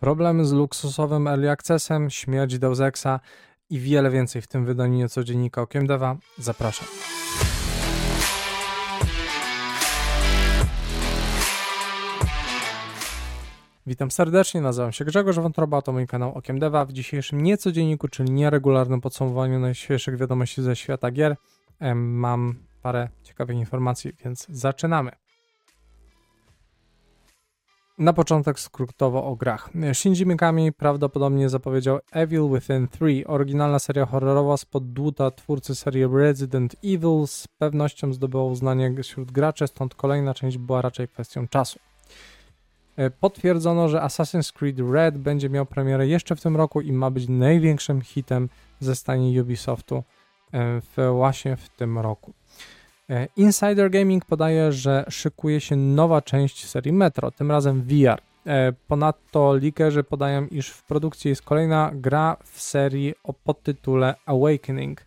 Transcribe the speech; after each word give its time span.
problemy 0.00 0.44
z 0.44 0.52
luksusowym 0.52 1.28
early 1.28 1.50
accessem, 1.50 2.10
śmierć 2.10 2.58
Deus 2.58 2.80
Exa 2.80 3.20
i 3.70 3.80
wiele 3.80 4.10
więcej 4.10 4.42
w 4.42 4.46
tym 4.46 4.64
wydaniu 4.64 4.94
nieco 4.94 5.24
dziennika 5.24 5.62
Okiem 5.62 5.86
Deva. 5.86 6.16
Zapraszam. 6.38 6.88
Witam 13.86 14.10
serdecznie, 14.10 14.60
nazywam 14.60 14.92
się 14.92 15.04
Grzegorz 15.04 15.36
Wątroba, 15.36 15.82
to 15.82 15.92
mój 15.92 16.06
kanał 16.06 16.34
Okiem 16.34 16.58
Deva. 16.58 16.84
W 16.84 16.92
dzisiejszym 16.92 17.42
niecodzienniku, 17.42 18.08
czyli 18.08 18.30
nieregularnym 18.30 19.00
podsumowaniu 19.00 19.58
najświeższych 19.58 20.16
wiadomości 20.16 20.62
ze 20.62 20.76
świata 20.76 21.10
gier, 21.10 21.36
mam 21.94 22.54
parę 22.82 23.08
ciekawych 23.22 23.56
informacji, 23.56 24.12
więc 24.24 24.46
zaczynamy. 24.48 25.10
Na 28.00 28.12
początek 28.12 28.60
skrótowo 28.60 29.24
o 29.24 29.36
grach. 29.36 29.70
Shinji 29.92 30.26
Mikami 30.26 30.72
prawdopodobnie 30.72 31.48
zapowiedział 31.48 31.98
Evil 32.12 32.48
Within 32.54 32.88
3, 32.88 33.26
oryginalna 33.26 33.78
seria 33.78 34.06
horrorowa 34.06 34.56
spod 34.56 34.92
dłuta 34.92 35.30
twórcy 35.30 35.74
serii 35.74 36.06
Resident 36.06 36.76
Evil 36.84 37.26
z 37.26 37.48
pewnością 37.58 38.12
zdobyła 38.12 38.44
uznanie 38.44 38.94
wśród 39.02 39.32
graczy, 39.32 39.66
stąd 39.66 39.94
kolejna 39.94 40.34
część 40.34 40.58
była 40.58 40.82
raczej 40.82 41.08
kwestią 41.08 41.48
czasu. 41.48 41.78
E, 42.96 43.10
potwierdzono, 43.10 43.88
że 43.88 43.98
Assassin's 43.98 44.52
Creed 44.52 44.76
Red 44.92 45.18
będzie 45.18 45.50
miał 45.50 45.66
premierę 45.66 46.08
jeszcze 46.08 46.36
w 46.36 46.40
tym 46.40 46.56
roku 46.56 46.80
i 46.80 46.92
ma 46.92 47.10
być 47.10 47.28
największym 47.28 48.00
hitem 48.00 48.48
ze 48.80 48.96
stanie 48.96 49.42
Ubisoftu 49.42 49.96
e, 49.96 50.02
w, 50.80 51.10
właśnie 51.12 51.56
w 51.56 51.68
tym 51.68 51.98
roku. 51.98 52.32
E, 53.10 53.28
Insider 53.36 53.90
Gaming 53.90 54.24
podaje, 54.24 54.72
że 54.72 55.04
szykuje 55.08 55.60
się 55.60 55.76
nowa 55.76 56.22
część 56.22 56.66
serii 56.66 56.92
Metro, 56.92 57.30
tym 57.30 57.50
razem 57.50 57.82
VR. 57.82 58.22
Ponadto 58.88 59.54
leakerzy 59.54 60.04
podają, 60.04 60.46
iż 60.46 60.68
w 60.68 60.84
produkcji 60.84 61.28
jest 61.28 61.42
kolejna 61.42 61.90
gra 61.94 62.36
w 62.44 62.60
serii 62.60 63.14
o 63.24 63.32
podtytule 63.32 64.14
Awakening. 64.26 65.06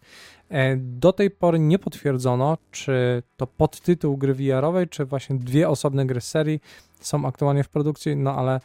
Do 0.78 1.14
tej 1.14 1.32
pory 1.32 1.60
nie 1.60 1.80
potwierdzono, 1.80 2.58
czy 2.72 3.24
to 3.38 3.48
podtytuł 3.48 4.18
gry 4.18 4.34
VR-owej, 4.34 4.88
czy 4.88 5.06
właśnie 5.06 5.36
dwie 5.36 5.70
osobne 5.70 6.06
gry 6.06 6.22
serii 6.22 6.60
są 7.00 7.26
aktualnie 7.26 7.64
w 7.64 7.70
produkcji, 7.70 8.16
no 8.16 8.36
ale 8.36 8.60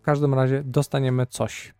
w 0.00 0.02
każdym 0.02 0.34
razie 0.34 0.62
dostaniemy 0.64 1.26
coś. 1.26 1.74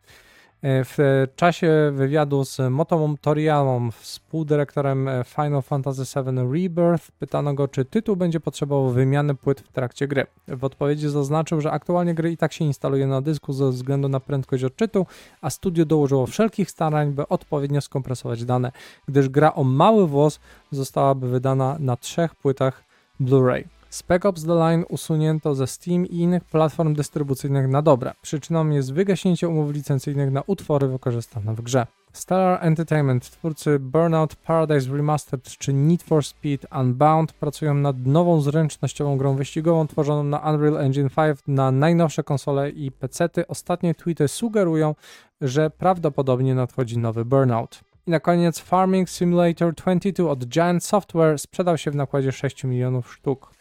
E, 0.62 0.84
w 0.84 1.26
czasie 1.36 1.92
wywiadu 1.94 2.44
z 2.44 2.58
Motomą 2.70 3.16
Toriyamą, 3.16 3.90
współdyrektorem 3.90 5.08
e, 5.08 5.24
Final 5.24 5.62
Fantasy 5.62 6.02
VII 6.02 6.38
Rebirth, 6.52 7.10
pytano 7.18 7.54
go, 7.54 7.68
czy 7.68 7.84
tytuł 7.84 8.16
będzie 8.16 8.40
potrzebował 8.40 8.90
wymiany 8.90 9.34
płyt 9.34 9.60
w 9.60 9.72
trakcie 9.72 10.08
gry. 10.08 10.26
W 10.48 10.64
odpowiedzi 10.64 11.08
zaznaczył, 11.08 11.60
że 11.60 11.70
aktualnie 11.70 12.14
gry 12.14 12.32
i 12.32 12.36
tak 12.36 12.52
się 12.52 12.64
instaluje 12.64 13.06
na 13.06 13.20
dysku 13.20 13.52
ze 13.52 13.70
względu 13.70 14.08
na 14.08 14.20
prędkość 14.20 14.64
odczytu, 14.64 15.06
a 15.40 15.50
studio 15.50 15.84
dołożyło 15.84 16.26
wszelkich 16.26 16.70
starań, 16.70 17.12
by 17.12 17.28
odpowiednio 17.28 17.80
skompresować 17.80 18.44
dane, 18.44 18.72
gdyż 19.08 19.28
gra 19.28 19.54
o 19.54 19.64
mały 19.64 20.06
włos 20.06 20.40
zostałaby 20.70 21.28
wydana 21.28 21.76
na 21.78 21.96
trzech 21.96 22.34
płytach 22.34 22.84
Blu-ray. 23.20 23.79
Spec 23.90 24.24
Ops 24.24 24.44
The 24.44 24.54
Line 24.54 24.84
usunięto 24.88 25.54
ze 25.54 25.66
Steam 25.66 26.06
i 26.06 26.16
innych 26.16 26.44
platform 26.44 26.94
dystrybucyjnych 26.94 27.68
na 27.68 27.82
dobre. 27.82 28.12
Przyczyną 28.22 28.70
jest 28.70 28.92
wygaśnięcie 28.92 29.48
umów 29.48 29.72
licencyjnych 29.72 30.30
na 30.30 30.42
utwory 30.46 30.88
wykorzystane 30.88 31.54
w 31.54 31.60
grze. 31.60 31.86
Stellar 32.12 32.58
Entertainment, 32.62 33.30
twórcy 33.30 33.78
Burnout 33.78 34.36
Paradise 34.36 34.96
Remastered 34.96 35.44
czy 35.44 35.72
Need 35.72 36.02
for 36.02 36.24
Speed 36.24 36.66
Unbound 36.80 37.32
pracują 37.32 37.74
nad 37.74 38.06
nową 38.06 38.40
zręcznościową 38.40 39.18
grą 39.18 39.36
wyścigową 39.36 39.86
tworzoną 39.86 40.22
na 40.22 40.38
Unreal 40.38 40.76
Engine 40.76 41.08
5 41.16 41.38
na 41.46 41.70
najnowsze 41.70 42.22
konsole 42.22 42.70
i 42.70 42.90
PC-ty. 42.90 43.46
Ostatnie 43.46 43.94
tweety 43.94 44.28
sugerują, 44.28 44.94
że 45.40 45.70
prawdopodobnie 45.70 46.54
nadchodzi 46.54 46.98
nowy 46.98 47.24
Burnout. 47.24 47.80
I 48.06 48.10
na 48.10 48.20
koniec 48.20 48.58
Farming 48.58 49.10
Simulator 49.10 49.74
22 49.74 50.30
od 50.30 50.44
Giant 50.44 50.84
Software 50.84 51.38
sprzedał 51.38 51.78
się 51.78 51.90
w 51.90 51.94
nakładzie 51.94 52.32
6 52.32 52.64
milionów 52.64 53.12
sztuk. 53.12 53.59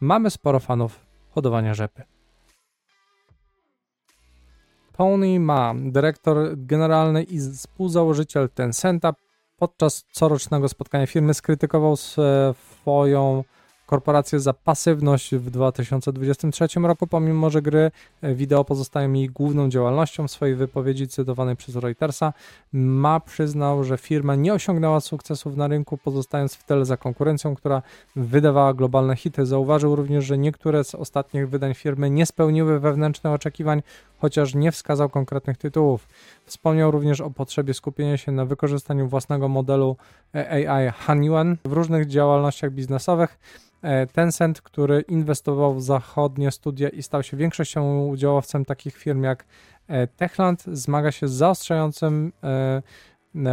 Mamy 0.00 0.30
sporo 0.30 0.60
fanów 0.60 1.06
hodowania 1.30 1.74
rzepy. 1.74 2.02
Tony 4.92 5.40
Ma, 5.40 5.74
dyrektor 5.76 6.36
generalny 6.56 7.22
i 7.22 7.40
współzałożyciel 7.40 8.48
Tencenta, 8.50 9.14
podczas 9.56 10.04
corocznego 10.12 10.68
spotkania 10.68 11.06
firmy 11.06 11.34
skrytykował 11.34 11.96
swoją 11.96 13.44
korporację 13.86 14.40
za 14.40 14.52
pasywność 14.52 15.34
w 15.34 15.50
2023 15.50 16.80
roku, 16.80 17.06
pomimo 17.06 17.50
że 17.50 17.62
gry 17.62 17.90
e, 18.22 18.34
wideo 18.34 18.64
pozostają 18.64 19.12
jej 19.12 19.28
główną 19.28 19.68
działalnością. 19.68 20.28
W 20.28 20.30
swojej 20.30 20.54
wypowiedzi 20.54 21.08
cytowanej 21.08 21.56
przez 21.56 21.76
Reutersa 21.76 22.32
Ma 22.72 23.20
przyznał, 23.20 23.84
że 23.84 23.98
firma 23.98 24.34
nie 24.34 24.54
osiągnęła 24.54 25.00
sukcesów 25.00 25.56
na 25.56 25.68
rynku, 25.68 25.98
pozostając 25.98 26.54
w 26.54 26.64
tyle 26.64 26.84
za 26.84 26.96
konkurencją, 26.96 27.54
która 27.54 27.82
wydawała 28.16 28.74
globalne 28.74 29.16
hity. 29.16 29.46
Zauważył 29.46 29.96
również, 29.96 30.24
że 30.24 30.38
niektóre 30.38 30.84
z 30.84 30.94
ostatnich 30.94 31.48
wydań 31.48 31.74
firmy 31.74 32.10
nie 32.10 32.26
spełniły 32.26 32.80
wewnętrznych 32.80 33.32
oczekiwań, 33.32 33.82
chociaż 34.18 34.54
nie 34.54 34.72
wskazał 34.72 35.08
konkretnych 35.08 35.56
tytułów. 35.56 36.08
Wspomniał 36.44 36.90
również 36.90 37.20
o 37.20 37.30
potrzebie 37.30 37.74
skupienia 37.74 38.16
się 38.16 38.32
na 38.32 38.44
wykorzystaniu 38.44 39.08
własnego 39.08 39.48
modelu 39.48 39.96
e, 40.34 40.70
AI 40.70 40.90
Hanyuan 40.90 41.56
w 41.64 41.72
różnych 41.72 42.06
działalnościach 42.06 42.72
biznesowych. 42.72 43.38
E, 43.82 44.06
Tencent, 44.06 44.60
który 44.60 45.00
inwestował 45.08 45.74
w 45.74 45.82
zachodnie 45.82 46.50
studia 46.50 46.88
i 46.88 47.02
stał 47.02 47.22
się 47.22 47.36
większością 47.36 48.06
udziałowcem 48.06 48.64
takich 48.64 48.96
firm 48.96 49.22
jak 49.22 49.44
e, 49.88 50.06
Techland, 50.06 50.64
zmaga 50.64 51.12
się 51.12 51.28
z 51.28 51.32
zaostrzającym 51.32 52.32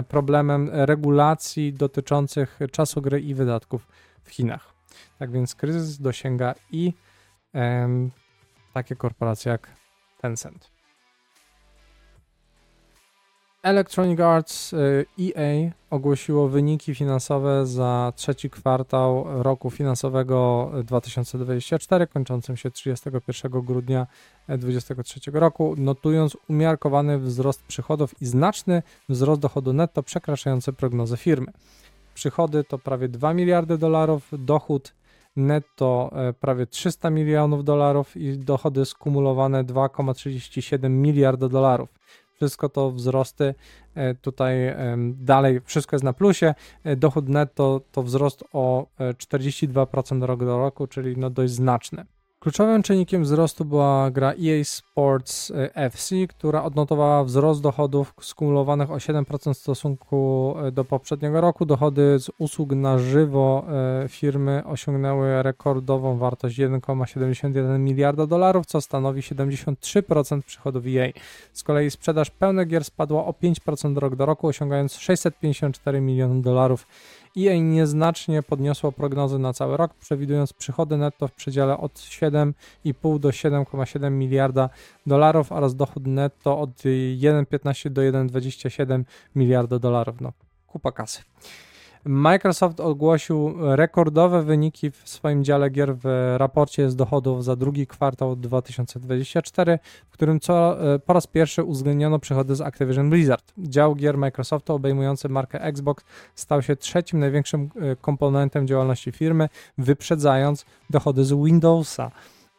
problemem 0.08 0.70
regulacji 0.72 1.74
dotyczących 1.74 2.60
czasu 2.72 3.02
gry 3.02 3.22
i 3.22 3.34
wydatków 3.34 3.88
w 4.24 4.30
Chinach. 4.30 4.74
Tak 5.20 5.32
więc 5.32 5.56
kryzys 5.56 6.00
dosięga 6.00 6.56
i 6.72 6.94
takie 8.74 8.96
korporacje 8.96 9.52
jak 9.52 9.83
Tencent. 10.24 10.72
Electronic 13.64 14.20
Arts 14.20 14.74
EA 15.20 15.42
y, 15.42 15.72
ogłosiło 15.90 16.50
wyniki 16.50 16.96
finansowe 16.96 17.66
za 17.66 18.14
trzeci 18.16 18.50
kwartał 18.50 19.26
roku 19.44 19.70
finansowego 19.70 20.72
2024, 20.84 22.08
kończącym 22.08 22.58
się 22.58 22.72
31 22.72 23.52
grudnia 23.52 24.08
2023 24.48 25.32
roku, 25.32 25.76
notując 25.78 26.38
umiarkowany 26.50 27.20
wzrost 27.20 27.64
przychodów 27.64 28.22
i 28.22 28.26
znaczny 28.26 28.84
wzrost 29.10 29.42
dochodu 29.42 29.74
netto 29.74 30.04
przekraczający 30.04 30.74
prognozy 30.74 31.18
firmy. 31.18 31.52
Przychody 32.14 32.64
to 32.64 32.78
prawie 32.78 33.08
2 33.08 33.34
miliardy 33.34 33.78
dolarów, 33.78 34.28
dochód 34.32 34.94
netto 35.36 36.12
e, 36.16 36.34
prawie 36.34 36.68
300 36.68 37.10
milionów 37.10 37.64
dolarów 37.64 38.18
i 38.18 38.38
dochody 38.38 38.86
skumulowane 38.86 39.64
2,37 39.64 40.90
miliarda 40.90 41.50
dolarów. 41.50 41.90
Wszystko 42.36 42.70
to 42.70 42.92
wzrosty 42.92 43.56
e, 43.96 44.16
tutaj 44.16 44.56
dalej, 45.14 45.62
wszystko 45.66 45.96
jest 45.96 46.04
na 46.04 46.14
plusie. 46.14 46.56
E, 46.84 46.96
dochód 46.96 47.30
netto 47.30 47.82
to 47.92 48.04
wzrost 48.04 48.44
o 48.54 48.88
42% 49.00 50.24
rok 50.24 50.40
do 50.40 50.58
roku, 50.58 50.88
czyli 50.88 51.18
no 51.18 51.30
dość 51.30 51.54
znaczny. 51.54 52.06
Kluczowym 52.44 52.84
czynnikiem 52.84 53.24
wzrostu 53.24 53.66
była 53.66 54.12
gra 54.12 54.30
EA 54.32 54.64
Sports 54.64 55.52
e, 55.52 55.76
FC, 55.76 56.16
która 56.30 56.64
odnotowała 56.64 57.24
wzrost 57.24 57.62
dochodów 57.62 58.14
skumulowanych 58.22 58.92
o 58.92 58.96
7% 58.96 59.54
w 59.54 59.58
stosunku 59.58 60.56
e, 60.58 60.72
do 60.72 60.86
poprzedniego 60.86 61.42
roku. 61.42 61.66
Dochody 61.66 62.20
z 62.20 62.30
usług 62.38 62.72
na 62.72 62.98
żywo 62.98 63.66
e, 64.04 64.10
firmy 64.10 64.64
osiągnęły 64.66 65.44
rekordową 65.44 66.18
wartość 66.18 66.60
1,71 66.60 67.80
miliarda 67.80 68.28
dolarów, 68.28 68.66
co 68.66 68.82
stanowi 68.82 69.22
73% 69.22 70.42
przychodów 70.42 70.84
EA. 70.88 71.12
Z 71.54 71.64
kolei 71.64 71.92
sprzedaż 71.92 72.30
pełnych 72.30 72.68
gier 72.68 72.86
spadła 72.86 73.26
o 73.26 73.32
5% 73.32 73.98
rok 73.98 74.16
do 74.16 74.26
roku, 74.26 74.48
osiągając 74.48 74.94
654 74.96 76.02
miliony 76.02 76.42
dolarów 76.42 76.88
EA 77.38 77.58
nieznacznie 77.58 78.44
podniosło 78.44 78.92
prognozy 78.92 79.40
na 79.40 79.54
cały 79.54 79.78
rok, 79.78 79.94
przewidując 79.94 80.54
przychody 80.54 80.98
netto 80.98 81.28
w 81.28 81.32
przedziale 81.32 81.78
od 81.78 81.94
7,5 81.94 83.20
do 83.20 83.30
7,7 83.30 84.12
miliarda 84.12 84.70
dolarów 85.08 85.52
oraz 85.52 85.76
dochód 85.76 86.08
netto 86.08 86.60
od 86.60 86.70
1,15 86.70 87.90
do 87.90 88.02
1,27 88.02 89.04
miliarda 89.36 89.80
dolarów. 89.80 90.22
No, 90.22 90.34
kupa 90.68 90.92
kasy. 90.92 91.22
Microsoft 92.06 92.80
ogłosił 92.80 93.54
rekordowe 93.76 94.44
wyniki 94.44 94.92
w 94.92 95.02
swoim 95.06 95.44
dziale 95.44 95.70
gier 95.70 95.96
w 95.96 96.36
raporcie 96.38 96.90
z 96.90 96.96
dochodów 96.96 97.44
za 97.44 97.56
drugi 97.56 97.88
kwartał 97.88 98.36
2024, 98.36 99.80
w 100.10 100.14
którym 100.14 100.40
co, 100.40 100.84
e, 100.94 101.00
po 101.00 101.14
raz 101.14 101.28
pierwszy 101.28 101.64
uwzględniono 101.64 102.20
przychody 102.20 102.56
z 102.56 102.62
Activision 102.62 103.10
Blizzard. 103.10 103.54
Dział 103.58 103.96
gier 103.96 104.18
Microsoftu 104.18 104.74
obejmujący 104.74 105.30
markę 105.30 105.62
Xbox 105.62 106.04
stał 106.36 106.62
się 106.62 106.76
trzecim 106.76 107.20
największym 107.20 107.70
e, 107.82 107.96
komponentem 107.96 108.68
działalności 108.68 109.12
firmy, 109.12 109.50
wyprzedzając 109.78 110.66
dochody 110.90 111.26
z 111.26 111.34
Windowsa. 111.34 112.12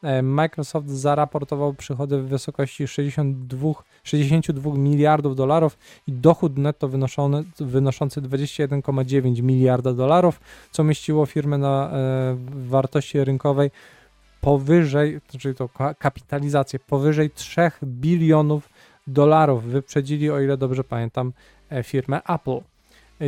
E, 0.04 0.22
Microsoft 0.22 0.88
zaraportował 0.88 1.74
przychody 1.74 2.22
w 2.22 2.28
wysokości 2.28 2.88
62, 2.88 3.72
62 4.02 4.74
miliardów 4.74 5.36
dolarów 5.36 5.78
i 6.06 6.12
dochód 6.12 6.58
netto 6.58 6.88
wynoszony, 6.88 7.44
wynoszący 7.60 8.22
21,9 8.22 9.42
miliarda 9.42 9.92
dolarów, 9.92 10.40
co 10.70 10.84
mieściło 10.84 11.26
firmę 11.26 11.58
na 11.58 11.90
e, 11.90 12.36
wartości 12.68 13.24
rynkowej 13.24 13.70
powyżej, 14.40 15.20
czyli 15.38 15.54
to 15.54 15.68
kapitalizację, 15.98 16.78
powyżej 16.78 17.30
3 17.30 17.70
bilionów 17.84 18.68
dolarów. 19.06 19.64
Wyprzedzili, 19.64 20.30
o 20.30 20.40
ile 20.40 20.56
dobrze 20.56 20.84
pamiętam, 20.84 21.32
e, 21.70 21.82
firmę 21.82 22.20
Apple. 22.28 22.73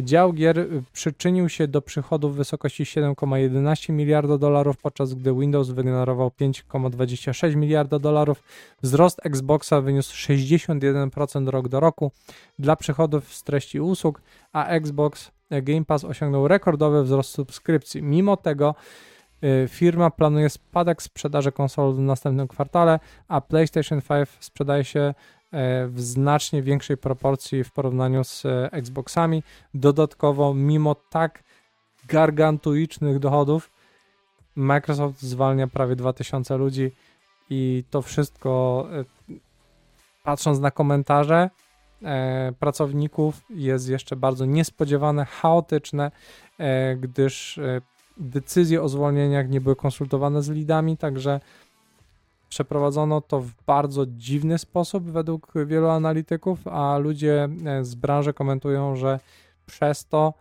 Dział 0.02 0.32
gier 0.32 0.66
przyczynił 0.92 1.48
się 1.48 1.68
do 1.68 1.82
przychodów 1.82 2.34
w 2.34 2.36
wysokości 2.36 2.84
7,11 2.84 3.92
miliarda 3.92 4.38
dolarów, 4.38 4.76
podczas 4.76 5.14
gdy 5.14 5.34
Windows 5.34 5.68
wygenerował 5.68 6.28
5,26 6.40 7.56
miliarda 7.56 7.98
dolarów. 7.98 8.42
Wzrost 8.82 9.20
Xboxa 9.24 9.80
wyniósł 9.80 10.14
61% 10.14 11.48
rok 11.48 11.68
do 11.68 11.80
roku 11.80 12.12
dla 12.58 12.76
przychodów 12.76 13.34
z 13.34 13.42
treści 13.42 13.80
usług, 13.80 14.22
a 14.52 14.66
Xbox 14.66 15.30
Game 15.50 15.84
Pass 15.84 16.04
osiągnął 16.04 16.48
rekordowy 16.48 17.02
wzrost 17.02 17.30
subskrypcji. 17.30 18.02
Mimo 18.02 18.36
tego 18.36 18.74
y, 19.44 19.68
firma 19.68 20.10
planuje 20.10 20.50
spadek 20.50 21.02
sprzedaży 21.02 21.52
konsol 21.52 21.94
w 21.94 21.98
następnym 21.98 22.48
kwartale, 22.48 23.00
a 23.28 23.40
PlayStation 23.40 24.02
5 24.02 24.28
sprzedaje 24.40 24.84
się 24.84 25.14
w 25.88 25.94
znacznie 25.96 26.62
większej 26.62 26.96
proporcji 26.96 27.64
w 27.64 27.72
porównaniu 27.72 28.24
z 28.24 28.46
e, 28.46 28.72
Xboxami. 28.72 29.42
Dodatkowo, 29.74 30.54
mimo 30.54 30.94
tak 30.94 31.42
gargantuicznych 32.08 33.18
dochodów, 33.18 33.70
Microsoft 34.56 35.22
zwalnia 35.22 35.66
prawie 35.66 35.96
2000 35.96 36.56
ludzi 36.56 36.90
i 37.50 37.84
to 37.90 38.02
wszystko, 38.02 38.86
e, 38.92 39.04
patrząc 40.24 40.58
na 40.58 40.70
komentarze 40.70 41.50
pracowników, 42.58 43.42
jest 43.50 43.88
jeszcze 43.88 44.16
bardzo 44.16 44.44
niespodziewane, 44.44 45.24
chaotyczne, 45.24 46.10
gdyż 46.96 47.60
decyzje 48.16 48.82
o 48.82 48.88
zwolnieniach 48.88 49.48
nie 49.48 49.60
były 49.60 49.76
konsultowane 49.76 50.42
z 50.42 50.48
lidami, 50.48 50.96
także 50.96 51.40
Przeprowadzono 52.56 53.20
to 53.20 53.40
w 53.40 53.50
bardzo 53.66 54.06
dziwny 54.06 54.58
sposób 54.58 55.04
według 55.04 55.52
wielu 55.66 55.88
analityków, 55.88 56.68
a 56.68 56.98
ludzie 56.98 57.48
e, 57.66 57.84
z 57.84 57.94
branży 57.94 58.32
komentują, 58.32 58.96
że 58.96 59.20
przez 59.66 60.06
to, 60.06 60.34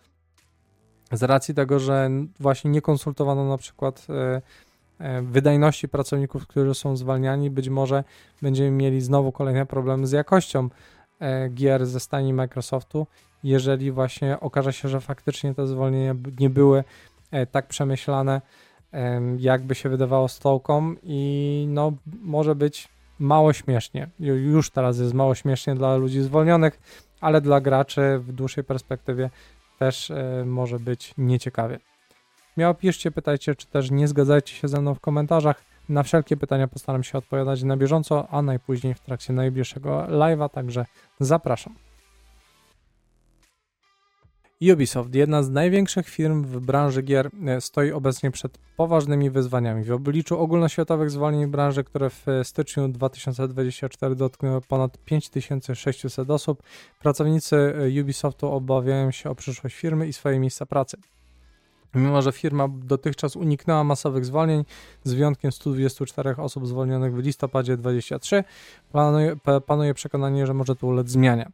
z 1.11 1.23
racji 1.23 1.53
tego, 1.53 1.79
że 1.79 2.09
właśnie 2.39 2.71
nie 2.71 2.81
konsultowano 2.81 3.49
na 3.49 3.57
przykład 3.57 4.07
e, 4.09 4.41
e, 4.99 5.21
wydajności 5.21 5.87
pracowników, 5.87 6.47
którzy 6.47 6.75
są 6.75 6.97
zwalniani, 6.97 7.49
być 7.49 7.69
może 7.69 8.03
będziemy 8.41 8.71
mieli 8.71 9.01
znowu 9.01 9.31
kolejne 9.31 9.65
problemy 9.65 10.07
z 10.07 10.11
jakością 10.11 10.69
gier 11.53 11.85
ze 11.85 11.99
stani 11.99 12.33
Microsoftu, 12.33 13.07
jeżeli 13.43 13.91
właśnie 13.91 14.39
okaże 14.39 14.73
się, 14.73 14.89
że 14.89 15.01
faktycznie 15.01 15.55
te 15.55 15.67
zwolnienia 15.67 16.15
nie 16.39 16.49
były 16.49 16.83
tak 17.51 17.67
przemyślane, 17.67 18.41
jakby 19.37 19.75
się 19.75 19.89
wydawało 19.89 20.27
stołkom 20.27 20.97
i 21.03 21.65
no 21.69 21.93
może 22.21 22.55
być 22.55 22.89
mało 23.19 23.53
śmiesznie. 23.53 24.09
Już 24.19 24.69
teraz 24.69 24.99
jest 24.99 25.13
mało 25.13 25.35
śmiesznie 25.35 25.75
dla 25.75 25.95
ludzi 25.95 26.21
zwolnionych, 26.21 26.79
ale 27.21 27.41
dla 27.41 27.61
graczy 27.61 28.19
w 28.19 28.33
dłuższej 28.33 28.63
perspektywie 28.63 29.29
też 29.79 30.11
e, 30.11 30.43
może 30.45 30.79
być 30.79 31.13
nieciekawie. 31.17 31.79
Miało 32.57 32.73
piszcie, 32.73 33.11
pytajcie, 33.11 33.55
czy 33.55 33.67
też 33.67 33.91
nie 33.91 34.07
zgadzajcie 34.07 34.55
się 34.55 34.67
ze 34.67 34.81
mną 34.81 34.95
w 34.95 34.99
komentarzach. 34.99 35.63
Na 35.89 36.03
wszelkie 36.03 36.37
pytania 36.37 36.67
postaram 36.67 37.03
się 37.03 37.17
odpowiadać 37.17 37.63
na 37.63 37.77
bieżąco, 37.77 38.27
a 38.29 38.41
najpóźniej 38.41 38.93
w 38.93 38.99
trakcie 38.99 39.33
najbliższego 39.33 40.05
live'a, 40.09 40.49
także 40.49 40.85
zapraszam. 41.19 41.84
Ubisoft, 44.61 45.15
jedna 45.15 45.43
z 45.43 45.49
największych 45.49 46.09
firm 46.09 46.43
w 46.43 46.59
branży 46.59 47.01
gier, 47.01 47.29
e, 47.47 47.61
stoi 47.61 47.91
obecnie 47.91 48.31
przed 48.31 48.57
poważnymi 48.77 49.29
wyzwaniami. 49.29 49.83
W 49.83 49.91
obliczu 49.91 50.39
ogólnoświatowych 50.39 51.11
zwolnień 51.11 51.47
branży, 51.47 51.83
które 51.83 52.09
w 52.09 52.25
styczniu 52.43 52.87
2024 52.87 54.15
dotknęły 54.15 54.61
ponad 54.61 54.97
5600 54.97 56.29
osób, 56.29 56.63
pracownicy 56.99 57.55
e, 57.55 58.01
Ubisoftu 58.01 58.51
obawiają 58.51 59.11
się 59.11 59.29
o 59.29 59.35
przyszłość 59.35 59.75
firmy 59.75 60.07
i 60.07 60.13
swoje 60.13 60.39
miejsca 60.39 60.65
pracy. 60.65 60.97
Mimo, 61.95 62.21
że 62.21 62.31
firma 62.31 62.67
dotychczas 62.69 63.35
uniknęła 63.35 63.83
masowych 63.83 64.25
zwolnień, 64.25 64.65
z 65.03 65.13
wyjątkiem 65.13 65.51
124 65.51 66.35
osób 66.37 66.67
zwolnionych 66.67 67.15
w 67.15 67.17
listopadzie 67.17 67.77
2023, 67.77 68.43
panuje, 68.91 69.35
panuje 69.65 69.93
przekonanie, 69.93 70.47
że 70.47 70.53
może 70.53 70.75
to 70.75 70.87
ulec 70.87 71.09
zmianie. 71.09 71.51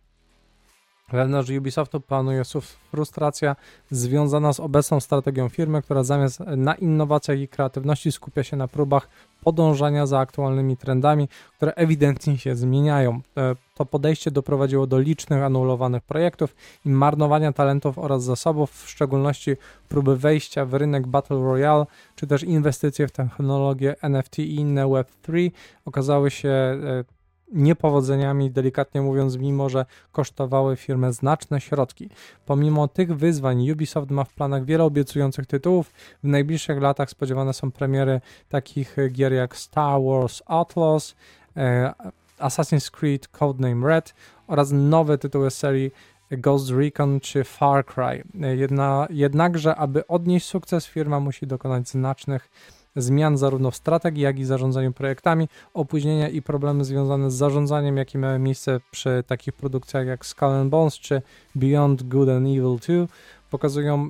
Wewnątrz 1.12 1.50
Ubisoftu 1.50 2.02
panuje 2.02 2.44
frustracja 2.92 3.56
związana 3.92 4.54
z 4.54 4.60
obecną 4.60 5.00
strategią 5.00 5.50
firmy, 5.50 5.82
która 5.82 6.04
zamiast 6.04 6.40
na 6.40 6.76
innowacjach 6.76 7.40
i 7.40 7.48
kreatywności 7.48 8.12
skupia 8.12 8.44
się 8.44 8.58
na 8.58 8.68
próbach 8.68 9.08
podążania 9.44 10.06
za 10.06 10.20
aktualnymi 10.20 10.78
trendami, 10.78 11.28
które 11.58 11.74
ewidentnie 11.74 12.38
się 12.38 12.56
zmieniają. 12.56 13.22
E, 13.38 13.56
to 13.76 13.86
podejście 13.86 14.32
doprowadziło 14.32 14.88
do 14.88 15.00
licznych 15.00 15.44
anulowanych 15.44 16.04
projektów 16.04 16.56
i 16.86 16.90
marnowania 16.90 17.54
talentów 17.54 17.98
oraz 17.98 18.24
zasobów, 18.24 18.72
w 18.72 18.90
szczególności 18.90 19.56
próby 19.90 20.18
wejścia 20.18 20.66
w 20.66 20.74
rynek 20.74 21.08
Battle 21.08 21.38
Royale, 21.38 21.86
czy 22.16 22.28
też 22.28 22.44
inwestycje 22.44 23.08
w 23.08 23.12
technologię 23.12 23.96
NFT 24.02 24.40
i 24.40 24.56
inne 24.56 24.86
Web3 24.86 25.52
okazały 25.86 26.32
się 26.32 26.50
e, 26.50 27.04
niepowodzeniami, 27.52 28.52
delikatnie 28.52 29.02
mówiąc, 29.02 29.38
mimo 29.38 29.70
że 29.70 29.86
kosztowały 30.12 30.76
firmę 30.76 31.14
znaczne 31.14 31.62
środki. 31.62 32.10
Pomimo 32.46 32.88
tych 32.88 33.18
wyzwań, 33.18 33.72
Ubisoft 33.72 34.12
ma 34.12 34.24
w 34.24 34.34
planach 34.34 34.66
wiele 34.66 34.84
obiecujących 34.84 35.46
tytułów. 35.46 35.92
W 36.24 36.28
najbliższych 36.28 36.82
latach 36.82 37.10
spodziewane 37.10 37.54
są 37.54 37.72
premiery 37.72 38.22
takich 38.50 38.96
gier 39.12 39.34
jak 39.34 39.56
Star 39.56 40.02
Wars 40.02 40.44
Outlaws, 40.46 41.16
e, 41.58 41.94
Assassin's 42.40 42.92
Creed 42.92 43.28
Codename 43.28 43.88
Red 43.88 44.14
oraz 44.48 44.72
nowe 44.72 45.18
tytuły 45.18 45.52
serii 45.52 45.92
Ghost 46.32 46.70
Recon 46.70 47.20
czy 47.20 47.44
Far 47.44 47.86
Cry. 47.86 48.24
Jedna, 48.58 49.08
jednakże, 49.10 49.76
aby 49.76 50.08
odnieść 50.08 50.46
sukces, 50.46 50.88
firma 50.88 51.20
musi 51.20 51.48
dokonać 51.48 51.90
znacznych 51.90 52.50
zmian 52.96 53.38
zarówno 53.38 53.72
w 53.72 53.76
strategii, 53.76 54.24
jak 54.24 54.40
i 54.40 54.46
zarządzaniu 54.46 54.94
projektami, 54.94 55.48
opóźnienia 55.74 56.30
i 56.30 56.42
problemy 56.42 56.86
związane 56.86 57.32
z 57.32 57.34
zarządzaniem, 57.34 57.98
jakie 57.98 58.20
miały 58.20 58.40
miejsce 58.40 58.80
przy 58.92 59.24
takich 59.28 59.54
produkcjach 59.54 60.08
jak 60.08 60.26
Skull 60.26 60.50
and 60.50 60.70
Bones 60.70 60.94
czy 60.94 61.22
Beyond 61.56 62.04
Good 62.04 62.30
and 62.30 62.48
Evil 62.48 62.78
2, 62.78 63.16
pokazują 63.50 64.10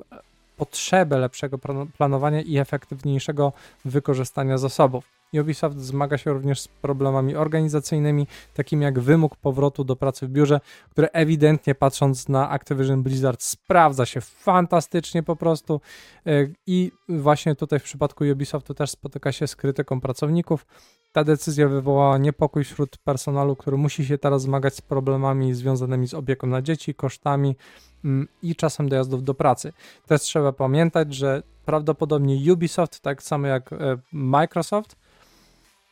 potrzebę 0.56 1.18
lepszego 1.18 1.58
planowania 1.98 2.40
i 2.40 2.58
efektywniejszego 2.58 3.52
wykorzystania 3.84 4.58
zasobów. 4.58 5.21
Ubisoft 5.40 5.78
zmaga 5.78 6.18
się 6.18 6.32
również 6.32 6.60
z 6.60 6.68
problemami 6.68 7.36
organizacyjnymi, 7.36 8.26
takimi 8.54 8.84
jak 8.84 9.00
wymóg 9.00 9.36
powrotu 9.36 9.84
do 9.84 9.96
pracy 9.96 10.26
w 10.26 10.30
biurze, 10.30 10.60
które 10.90 11.08
ewidentnie 11.12 11.74
patrząc 11.74 12.28
na 12.28 12.50
Activision 12.50 13.02
Blizzard 13.02 13.42
sprawdza 13.42 14.06
się 14.06 14.20
fantastycznie 14.20 15.22
po 15.22 15.36
prostu 15.36 15.80
e, 16.26 16.30
i 16.66 16.92
właśnie 17.08 17.54
tutaj 17.54 17.78
w 17.78 17.82
przypadku 17.82 18.24
Ubisoftu 18.32 18.74
też 18.74 18.90
spotyka 18.90 19.32
się 19.32 19.46
z 19.46 19.56
krytyką 19.56 20.00
pracowników. 20.00 20.66
Ta 21.12 21.24
decyzja 21.24 21.68
wywołała 21.68 22.18
niepokój 22.18 22.64
wśród 22.64 22.96
personelu, 22.96 23.56
który 23.56 23.76
musi 23.76 24.06
się 24.06 24.18
teraz 24.18 24.42
zmagać 24.42 24.74
z 24.74 24.80
problemami 24.80 25.54
związanymi 25.54 26.08
z 26.08 26.14
opieką 26.14 26.46
na 26.46 26.62
dzieci, 26.62 26.94
kosztami 26.94 27.56
mm, 28.04 28.28
i 28.42 28.56
czasem 28.56 28.88
dojazdów 28.88 29.24
do 29.24 29.34
pracy. 29.34 29.72
Też 30.06 30.22
trzeba 30.22 30.52
pamiętać, 30.52 31.14
że 31.14 31.42
prawdopodobnie 31.64 32.52
Ubisoft, 32.52 33.00
tak 33.00 33.22
samo 33.22 33.46
jak 33.46 33.72
e, 33.72 33.98
Microsoft, 34.12 34.96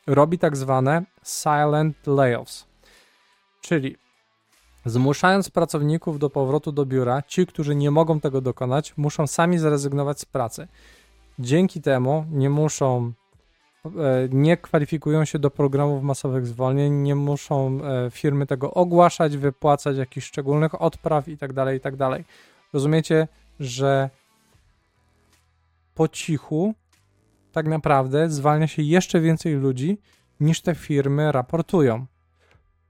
robi 0.07 0.38
tak 0.38 0.57
zwane 0.57 1.04
silent 1.25 2.07
layoffs, 2.07 2.66
czyli 3.61 3.97
zmuszając 4.85 5.50
pracowników 5.50 6.19
do 6.19 6.30
powrotu 6.30 6.73
do 6.73 6.87
biura, 6.87 7.23
ci, 7.23 7.47
którzy 7.47 7.75
nie 7.75 7.90
mogą 7.90 8.21
tego 8.21 8.40
dokonać, 8.40 8.97
muszą 8.97 9.26
sami 9.26 9.59
zrezygnować 9.59 10.21
z 10.21 10.25
pracy. 10.25 10.69
Dzięki 11.38 11.80
temu 11.80 12.25
nie 12.30 12.50
muszą, 12.50 13.12
e, 13.85 13.90
nie 14.30 14.57
kwalifikują 14.57 15.25
się 15.25 15.38
do 15.38 15.50
programów 15.50 16.02
masowych 16.02 16.47
zwolnień, 16.47 16.92
nie 16.92 17.14
muszą 17.14 17.78
e, 17.85 18.11
firmy 18.11 18.47
tego 18.47 18.75
ogłaszać, 18.75 19.37
wypłacać 19.37 19.97
jakichś 19.97 20.26
szczególnych 20.26 20.83
odpraw 20.83 21.28
itd., 21.28 21.54
tak 21.54 21.75
itd. 21.75 21.97
Tak 22.11 22.23
Rozumiecie, 22.73 23.28
że 23.61 24.11
po 25.95 26.09
cichu 26.09 26.75
tak 27.52 27.66
naprawdę 27.66 28.30
zwalnia 28.30 28.66
się 28.66 28.83
jeszcze 28.83 29.21
więcej 29.21 29.54
ludzi 29.54 29.99
niż 30.40 30.61
te 30.61 30.75
firmy 30.75 31.33
raportują. 31.33 32.07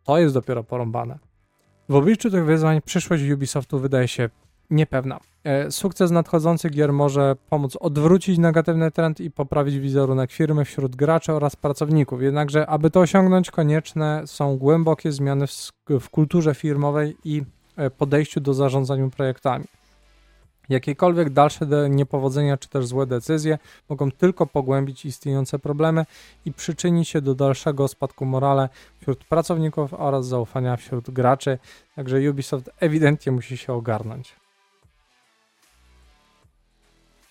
To 0.04 0.18
jest 0.18 0.34
dopiero 0.34 0.64
porąbane. 0.64 1.18
W 1.88 1.94
obliczu 1.94 2.30
tych 2.30 2.44
wyzwań 2.44 2.80
przyszłość 2.82 3.30
Ubisoftu 3.30 3.78
wydaje 3.78 4.08
się 4.08 4.30
niepewna. 4.70 5.20
E, 5.44 5.70
sukces 5.70 6.10
nadchodzących 6.10 6.72
gier 6.72 6.92
może 6.92 7.36
pomóc 7.48 7.76
odwrócić 7.80 8.38
negatywny 8.38 8.90
trend 8.90 9.20
i 9.20 9.30
poprawić 9.30 9.78
wizerunek 9.78 10.32
firmy 10.32 10.64
wśród 10.64 10.96
graczy 10.96 11.32
oraz 11.32 11.56
pracowników. 11.56 12.22
Jednakże, 12.22 12.66
aby 12.66 12.90
to 12.90 13.00
osiągnąć, 13.00 13.50
konieczne 13.50 14.22
są 14.26 14.56
głębokie 14.56 15.12
zmiany 15.12 15.46
w, 15.46 15.52
w 16.00 16.10
kulturze 16.10 16.54
firmowej 16.54 17.16
i 17.24 17.42
e, 17.76 17.90
podejściu 17.90 18.40
do 18.40 18.54
zarządzania 18.54 19.08
projektami. 19.08 19.64
Jakiekolwiek 20.70 21.30
dalsze 21.30 21.66
niepowodzenia 21.90 22.56
czy 22.56 22.68
też 22.68 22.86
złe 22.86 23.06
decyzje 23.06 23.58
mogą 23.88 24.10
tylko 24.10 24.46
pogłębić 24.46 25.04
istniejące 25.04 25.58
problemy 25.58 26.06
i 26.44 26.52
przyczynić 26.52 27.08
się 27.08 27.20
do 27.20 27.34
dalszego 27.34 27.88
spadku 27.88 28.24
morale 28.24 28.68
wśród 29.00 29.24
pracowników 29.24 29.94
oraz 29.94 30.26
zaufania 30.26 30.76
wśród 30.76 31.10
graczy. 31.10 31.58
Także 31.96 32.30
Ubisoft 32.30 32.70
ewidentnie 32.80 33.32
musi 33.32 33.56
się 33.56 33.72
ogarnąć. 33.72 34.36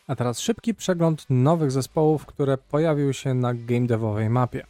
A 0.08 0.16
teraz 0.16 0.40
szybki 0.40 0.76
przegląd 0.76 1.26
nowych 1.30 1.72
zespołów, 1.72 2.26
które 2.26 2.58
pojawiły 2.58 3.14
się 3.14 3.34
na 3.34 3.54
game 3.54 3.88
devowej 3.88 4.30
mapie. 4.30 4.66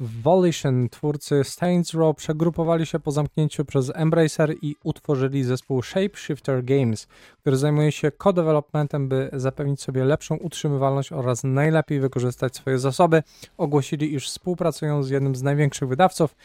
Volition, 0.00 0.88
twórcy 0.88 1.44
Saints 1.44 1.94
Row, 1.94 2.16
przegrupowali 2.16 2.86
się 2.86 3.00
po 3.00 3.10
zamknięciu 3.10 3.64
przez 3.64 3.92
Embracer 3.94 4.54
i 4.62 4.76
utworzyli 4.84 5.44
zespół 5.44 5.82
Shapeshifter 5.82 6.64
Games, 6.64 7.06
który 7.40 7.56
zajmuje 7.56 7.92
się 7.92 8.12
co-developmentem, 8.22 9.08
by 9.08 9.30
zapewnić 9.32 9.82
sobie 9.82 10.04
lepszą 10.04 10.36
utrzymywalność 10.36 11.12
oraz 11.12 11.44
najlepiej 11.44 12.00
wykorzystać 12.00 12.56
swoje 12.56 12.78
zasoby. 12.78 13.22
Ogłosili, 13.58 14.14
iż 14.14 14.28
współpracują 14.28 15.02
z 15.02 15.10
jednym 15.10 15.36
z 15.36 15.42
największych 15.42 15.88
wydawców 15.88 16.36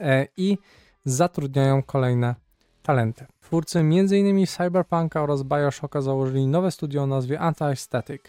e, 0.00 0.26
i 0.36 0.58
zatrudniają 1.04 1.82
kolejne 1.82 2.34
talenty. 2.82 3.26
Twórcy 3.40 3.78
m.in. 3.78 4.46
Cyberpunka 4.46 5.22
oraz 5.22 5.42
Bioshocka 5.42 6.00
założyli 6.00 6.46
nowe 6.46 6.70
studio 6.70 7.02
o 7.02 7.06
nazwie 7.06 7.40
Anti-Static. 7.40 8.20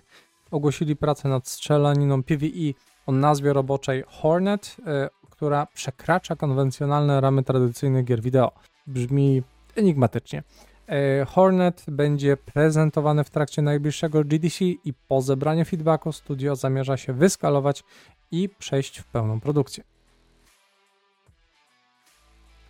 Ogłosili 0.52 0.96
pracę 0.96 1.30
nad 1.30 1.48
strzelaniną 1.48 2.24
PvE 2.24 2.74
o 3.10 3.12
nazwie 3.12 3.54
roboczej 3.54 4.04
Hornet, 4.08 4.76
y, 4.80 5.30
która 5.30 5.66
przekracza 5.66 6.36
konwencjonalne 6.36 7.22
ramy 7.22 7.44
tradycyjnych 7.44 8.06
gier 8.06 8.22
wideo. 8.22 8.52
Brzmi 8.88 9.44
enigmatycznie. 9.76 10.44
Y, 11.22 11.26
Hornet 11.26 11.86
będzie 11.88 12.38
prezentowany 12.38 13.24
w 13.24 13.30
trakcie 13.30 13.62
najbliższego 13.62 14.24
GDC 14.24 14.66
i 14.66 14.94
po 15.08 15.22
zebraniu 15.22 15.66
feedbacku 15.66 16.12
studio 16.12 16.56
zamierza 16.56 16.98
się 16.98 17.14
wyskalować 17.14 17.84
i 18.32 18.50
przejść 18.50 19.00
w 19.00 19.06
pełną 19.06 19.40
produkcję. 19.40 19.84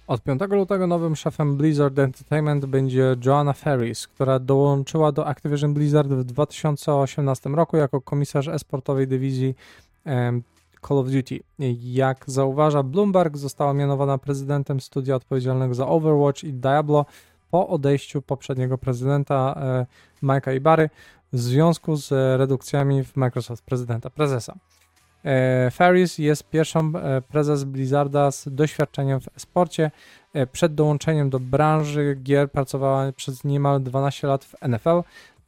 Od 0.07 0.23
5 0.23 0.41
lutego 0.49 0.87
nowym 0.87 1.15
szefem 1.15 1.57
Blizzard 1.57 1.99
Entertainment 1.99 2.65
będzie 2.65 3.15
Joanna 3.25 3.53
Ferris, 3.53 4.07
która 4.07 4.39
dołączyła 4.39 5.11
do 5.11 5.27
Activision 5.27 5.73
Blizzard 5.73 6.09
w 6.09 6.23
2018 6.23 7.49
roku 7.49 7.77
jako 7.77 8.01
komisarz 8.01 8.47
esportowej 8.47 9.07
dywizji 9.07 9.55
Call 10.87 10.97
of 10.97 11.07
Duty. 11.09 11.39
Jak 11.83 12.23
zauważa 12.27 12.83
Bloomberg, 12.83 13.37
została 13.37 13.73
mianowana 13.73 14.17
prezydentem 14.17 14.79
studia 14.79 15.15
odpowiedzialnego 15.15 15.73
za 15.73 15.87
Overwatch 15.87 16.43
i 16.43 16.53
Diablo 16.53 17.05
po 17.51 17.67
odejściu 17.67 18.21
poprzedniego 18.21 18.77
prezydenta 18.77 19.55
e, 19.57 19.85
Mike'a 20.25 20.55
Ibary 20.55 20.89
w 21.33 21.39
związku 21.39 21.95
z 21.95 22.11
redukcjami 22.39 23.03
w 23.03 23.15
Microsoft 23.15 23.65
prezydenta, 23.65 24.09
prezesa. 24.09 24.55
E, 25.25 25.71
Ferris 25.71 26.17
jest 26.17 26.49
pierwszą 26.49 26.91
e, 26.95 27.21
prezes 27.21 27.63
Blizzarda 27.63 28.31
z 28.31 28.47
doświadczeniem 28.55 29.19
w 29.19 29.27
sporcie. 29.37 29.91
Przed 30.51 30.75
dołączeniem 30.75 31.29
do 31.29 31.39
branży 31.39 32.15
gier 32.23 32.51
pracowała 32.51 33.11
przez 33.11 33.43
niemal 33.43 33.83
12 33.83 34.27
lat 34.27 34.45
w 34.45 34.55
NFL, 34.67 35.01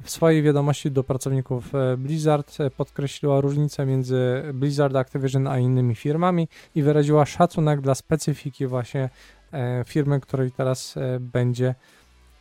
w 0.03 0.09
swojej 0.09 0.43
wiadomości 0.43 0.91
do 0.91 1.03
pracowników 1.03 1.75
e, 1.75 1.97
Blizzard 1.97 2.61
e, 2.61 2.69
podkreśliła 2.69 3.41
różnicę 3.41 3.85
między 3.85 4.43
Blizzard 4.53 4.95
Activision 4.95 5.47
a 5.47 5.59
innymi 5.59 5.95
firmami 5.95 6.47
i 6.75 6.83
wyraziła 6.83 7.25
szacunek 7.25 7.81
dla 7.81 7.95
specyfiki 7.95 8.67
właśnie 8.67 9.09
e, 9.53 9.83
firmy, 9.87 10.19
której 10.19 10.51
teraz 10.51 10.95
będzie 11.19 11.75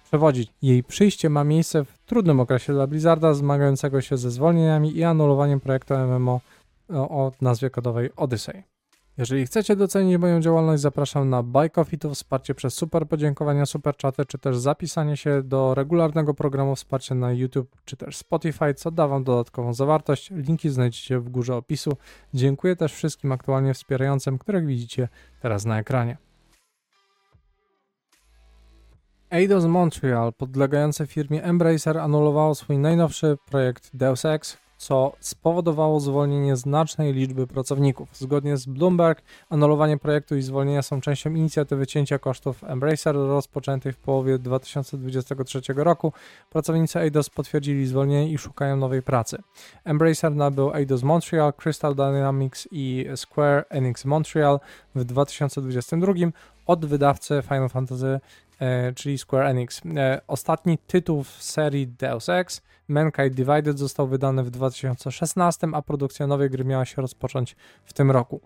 przewodzić. 0.04 0.52
Jej 0.62 0.84
przyjście 0.84 1.30
ma 1.30 1.44
miejsce 1.44 1.84
w 1.84 1.98
trudnym 2.06 2.40
okresie 2.40 2.72
dla 2.72 2.86
Blizzarda, 2.86 3.34
zmagającego 3.34 4.00
się 4.00 4.16
ze 4.16 4.30
zwolnieniami 4.30 4.96
i 4.96 5.04
anulowaniem 5.04 5.60
projektu 5.60 5.94
MMO 5.94 6.40
o 6.88 7.32
nazwie 7.40 7.70
kodowej 7.70 8.10
Odyssey. 8.16 8.69
Jeżeli 9.20 9.46
chcecie 9.46 9.76
docenić 9.76 10.18
moją 10.18 10.40
działalność, 10.40 10.82
zapraszam 10.82 11.30
na 11.30 11.42
Buy 11.42 11.70
Coffee, 11.70 11.98
to 11.98 12.14
wsparcie 12.14 12.54
przez 12.54 12.74
super 12.74 13.08
podziękowania, 13.08 13.66
super 13.66 13.96
czaty, 13.96 14.26
czy 14.26 14.38
też 14.38 14.58
zapisanie 14.58 15.16
się 15.16 15.42
do 15.42 15.74
regularnego 15.74 16.34
programu 16.34 16.76
wsparcia 16.76 17.14
na 17.14 17.32
YouTube, 17.32 17.76
czy 17.84 17.96
też 17.96 18.16
Spotify, 18.16 18.74
co 18.74 18.90
da 18.90 19.08
Wam 19.08 19.24
dodatkową 19.24 19.74
zawartość. 19.74 20.30
Linki 20.30 20.70
znajdziecie 20.70 21.18
w 21.18 21.28
górze 21.28 21.56
opisu. 21.56 21.96
Dziękuję 22.34 22.76
też 22.76 22.92
wszystkim 22.92 23.32
aktualnie 23.32 23.74
wspierającym, 23.74 24.38
których 24.38 24.66
widzicie 24.66 25.08
teraz 25.42 25.64
na 25.64 25.78
ekranie. 25.78 26.16
Eidos 29.30 29.64
Montreal, 29.64 30.32
podlegające 30.32 31.06
firmie 31.06 31.44
Embracer, 31.44 31.98
anulowało 31.98 32.54
swój 32.54 32.78
najnowszy 32.78 33.36
projekt 33.50 33.90
Deus 33.94 34.24
Ex, 34.24 34.56
co 34.80 35.12
spowodowało 35.20 36.00
zwolnienie 36.00 36.56
znacznej 36.56 37.12
liczby 37.12 37.46
pracowników. 37.46 38.08
Zgodnie 38.12 38.56
z 38.56 38.66
Bloomberg, 38.66 39.22
anulowanie 39.50 39.98
projektu 39.98 40.36
i 40.36 40.42
zwolnienia 40.42 40.82
są 40.82 41.00
częścią 41.00 41.30
inicjatywy 41.30 41.86
cięcia 41.86 42.18
kosztów 42.18 42.64
Embracer 42.64 43.14
rozpoczętej 43.14 43.92
w 43.92 43.96
połowie 43.96 44.38
2023 44.38 45.60
roku. 45.76 46.12
Pracownicy 46.50 46.98
Eidos 46.98 47.30
potwierdzili 47.30 47.86
zwolnienie 47.86 48.32
i 48.32 48.38
szukają 48.38 48.76
nowej 48.76 49.02
pracy. 49.02 49.38
Embracer 49.84 50.36
nabył 50.36 50.74
Eidos 50.74 51.02
Montreal, 51.02 51.52
Crystal 51.52 51.94
Dynamics 51.94 52.68
i 52.70 53.06
Square 53.16 53.64
Enix 53.68 54.04
Montreal 54.04 54.60
w 54.94 55.04
2022 55.04 56.12
od 56.66 56.86
wydawcy 56.86 57.42
Final 57.42 57.68
Fantasy 57.68 58.20
czyli 58.94 59.18
Square 59.18 59.46
Enix. 59.46 59.82
E, 59.96 60.20
ostatni 60.26 60.78
tytuł 60.78 61.22
w 61.22 61.28
serii 61.28 61.88
Deus 61.88 62.28
Ex, 62.28 62.62
Mankind 62.88 63.34
Divided, 63.34 63.78
został 63.78 64.08
wydany 64.08 64.42
w 64.42 64.50
2016, 64.50 65.66
a 65.72 65.82
produkcja 65.82 66.26
nowej 66.26 66.50
gry 66.50 66.64
miała 66.64 66.84
się 66.84 67.02
rozpocząć 67.02 67.56
w 67.84 67.92
tym 67.92 68.10
roku. 68.10 68.40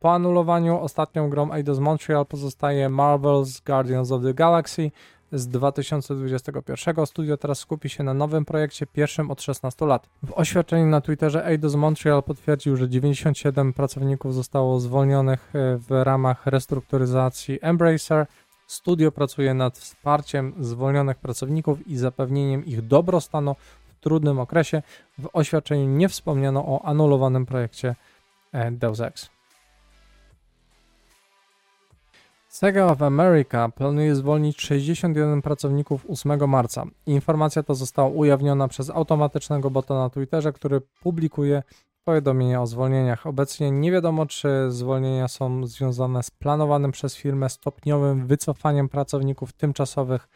Po 0.00 0.12
anulowaniu 0.12 0.80
ostatnią 0.80 1.30
grą 1.30 1.52
Eidos 1.52 1.78
Montreal 1.78 2.26
pozostaje 2.26 2.88
Marvel's 2.88 3.64
Guardians 3.66 4.12
of 4.12 4.22
the 4.22 4.34
Galaxy 4.34 4.90
z 5.32 5.48
2021. 5.48 7.06
Studio 7.06 7.36
teraz 7.36 7.58
skupi 7.58 7.88
się 7.88 8.04
na 8.04 8.14
nowym 8.14 8.44
projekcie, 8.44 8.86
pierwszym 8.86 9.30
od 9.30 9.42
16 9.42 9.86
lat. 9.86 10.08
W 10.22 10.32
oświadczeniu 10.32 10.86
na 10.86 11.00
Twitterze 11.00 11.46
Eidos 11.46 11.74
Montreal 11.74 12.22
potwierdził, 12.22 12.76
że 12.76 12.88
97 12.88 13.72
pracowników 13.72 14.34
zostało 14.34 14.80
zwolnionych 14.80 15.50
e, 15.54 15.76
w 15.76 15.90
ramach 15.90 16.46
restrukturyzacji 16.46 17.58
Embracer, 17.62 18.26
Studio 18.68 19.12
pracuje 19.12 19.54
nad 19.54 19.78
wsparciem 19.78 20.54
zwolnionych 20.60 21.16
pracowników 21.16 21.86
i 21.86 21.96
zapewnieniem 21.96 22.64
ich 22.64 22.86
dobrostanu 22.86 23.54
w 23.88 24.00
trudnym 24.00 24.38
okresie. 24.38 24.82
W 25.18 25.28
oświadczeniu 25.32 25.86
nie 25.88 26.08
wspomniano 26.08 26.64
o 26.66 26.84
anulowanym 26.84 27.46
projekcie 27.46 27.94
e, 28.52 28.70
Deus 28.70 29.00
Ex. 29.00 29.30
Sega 32.48 32.86
of 32.86 33.02
America 33.02 33.68
planuje 33.68 34.14
zwolnić 34.14 34.60
61 34.60 35.42
pracowników 35.42 36.06
8 36.10 36.48
marca. 36.50 36.84
Informacja 37.06 37.62
ta 37.62 37.74
została 37.74 38.08
ujawniona 38.08 38.68
przez 38.68 38.90
automatycznego 38.90 39.70
bota 39.70 39.94
na 39.94 40.10
Twitterze, 40.10 40.52
który 40.52 40.80
publikuje 40.80 41.62
powiadomienia 42.04 42.62
o 42.62 42.66
zwolnieniach. 42.66 43.26
Obecnie 43.26 43.70
nie 43.70 43.92
wiadomo, 43.92 44.26
czy 44.26 44.48
zwolnienia 44.68 45.28
są 45.28 45.66
związane 45.66 46.22
z 46.22 46.30
planowanym 46.30 46.92
przez 46.92 47.16
firmę 47.16 47.48
stopniowym 47.48 48.26
wycofaniem 48.26 48.88
pracowników 48.88 49.52
tymczasowych 49.52 50.28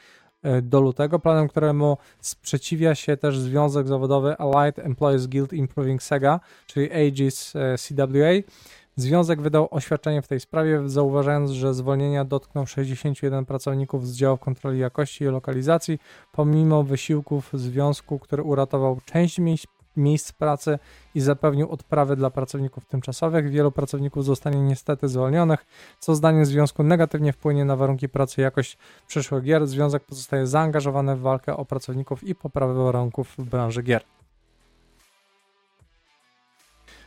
e, 0.43 0.63
do 0.63 0.81
lutego, 0.81 1.19
planem 1.19 1.49
któremu 1.49 1.97
sprzeciwia 2.21 2.95
się 2.95 3.17
też 3.17 3.39
Związek 3.39 3.89
Zawodowy 3.89 4.37
Allied 4.37 4.79
Employees 4.79 5.27
Guild 5.27 5.53
Improving 5.53 6.03
Sega, 6.03 6.41
czyli 6.67 6.93
AGIS 6.93 7.57
e, 7.57 7.77
CWA. 7.79 8.53
Związek 8.97 9.41
wydał 9.41 9.69
oświadczenie 9.71 10.23
w 10.23 10.29
tej 10.29 10.41
sprawie, 10.41 10.83
zauważając, 10.87 11.51
że 11.51 11.75
zwolnienia 11.75 12.25
dotkną 12.25 12.67
61 12.67 13.45
pracowników 13.45 14.09
z 14.09 14.17
działów 14.17 14.41
kontroli 14.41 14.79
jakości 14.79 15.25
i 15.25 15.27
lokalizacji, 15.27 15.99
pomimo 16.33 16.83
wysiłków 16.83 17.51
związku, 17.53 18.19
który 18.19 18.43
uratował 18.43 19.01
część 19.05 19.39
miejsc 19.39 19.67
miejsc 19.97 20.33
pracy 20.33 20.79
i 21.15 21.21
zapewnił 21.21 21.71
odprawy 21.71 22.17
dla 22.17 22.31
pracowników 22.31 22.87
tymczasowych. 22.87 23.51
Wielu 23.51 23.73
pracowników 23.73 24.25
zostanie 24.25 24.61
niestety 24.61 25.09
zwolnionych, 25.09 25.67
co 26.01 26.15
zdaniem 26.15 26.45
związku 26.45 26.83
negatywnie 26.83 27.33
wpłynie 27.33 27.65
na 27.65 27.77
warunki 27.77 28.09
pracy 28.09 28.41
i 28.41 28.45
jakość 28.45 28.79
przyszłych 29.07 29.45
gier. 29.45 29.67
Związek 29.67 30.05
pozostaje 30.05 30.47
zaangażowany 30.47 31.17
w 31.17 31.21
walkę 31.21 31.57
o 31.57 31.65
pracowników 31.65 32.25
i 32.25 32.35
poprawę 32.35 32.75
warunków 32.75 33.35
w 33.39 33.45
branży 33.45 33.83
gier. 33.83 34.03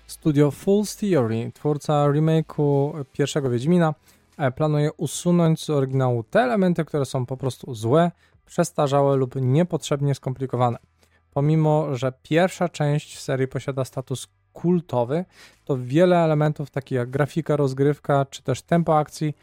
Studio 0.07 0.49
Fool's 0.49 0.99
Theory, 0.99 1.51
twórca 1.53 2.07
remake'u 2.07 3.05
pierwszego 3.13 3.49
Wiedźmina, 3.49 3.93
e, 4.37 4.51
planuje 4.51 4.93
usunąć 4.93 5.63
z 5.63 5.69
oryginału 5.69 6.23
te 6.23 6.39
elementy, 6.39 6.85
które 6.85 7.05
są 7.05 7.25
po 7.25 7.37
prostu 7.37 7.73
złe, 7.73 8.11
przestarzałe 8.45 9.15
lub 9.15 9.35
niepotrzebnie 9.35 10.15
skomplikowane. 10.15 10.77
Pomimo, 11.35 11.95
że 11.95 12.13
pierwsza 12.23 12.69
część 12.69 13.19
serii 13.19 13.47
posiada 13.47 13.85
status 13.85 14.27
kultowy, 14.53 15.25
to 15.65 15.77
wiele 15.77 16.17
elementów 16.17 16.71
takich 16.71 16.95
jak 16.95 17.09
grafika, 17.09 17.55
rozgrywka 17.55 18.25
czy 18.25 18.43
też 18.43 18.61
tempo 18.61 18.97
akcji 18.97 19.33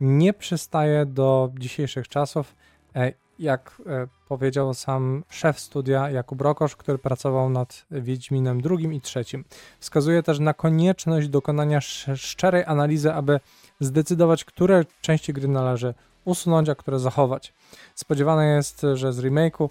nie 0.00 0.32
przystaje 0.32 1.06
do 1.06 1.52
dzisiejszych 1.58 2.08
czasów. 2.08 2.54
E, 2.96 3.12
jak 3.38 3.82
e, 3.86 4.06
powiedział 4.28 4.74
sam 4.74 5.24
szef 5.28 5.60
studia 5.60 6.10
Jakub 6.10 6.40
Rokosz, 6.40 6.76
który 6.76 6.98
pracował 6.98 7.50
nad 7.50 7.86
Wiedźminem 7.90 8.60
drugim 8.60 8.92
i 8.92 9.00
trzecim. 9.00 9.44
Wskazuje 9.80 10.22
też 10.22 10.38
na 10.38 10.54
konieczność 10.54 11.28
dokonania 11.28 11.80
szczerej 12.14 12.64
analizy, 12.64 13.12
aby 13.12 13.40
zdecydować, 13.80 14.44
które 14.44 14.84
części 15.00 15.32
gry 15.32 15.48
należy 15.48 15.94
usunąć, 16.24 16.68
a 16.68 16.74
które 16.74 16.98
zachować. 16.98 17.52
Spodziewane 17.94 18.46
jest, 18.46 18.86
że 18.94 19.12
z 19.12 19.18
remake'u, 19.18 19.68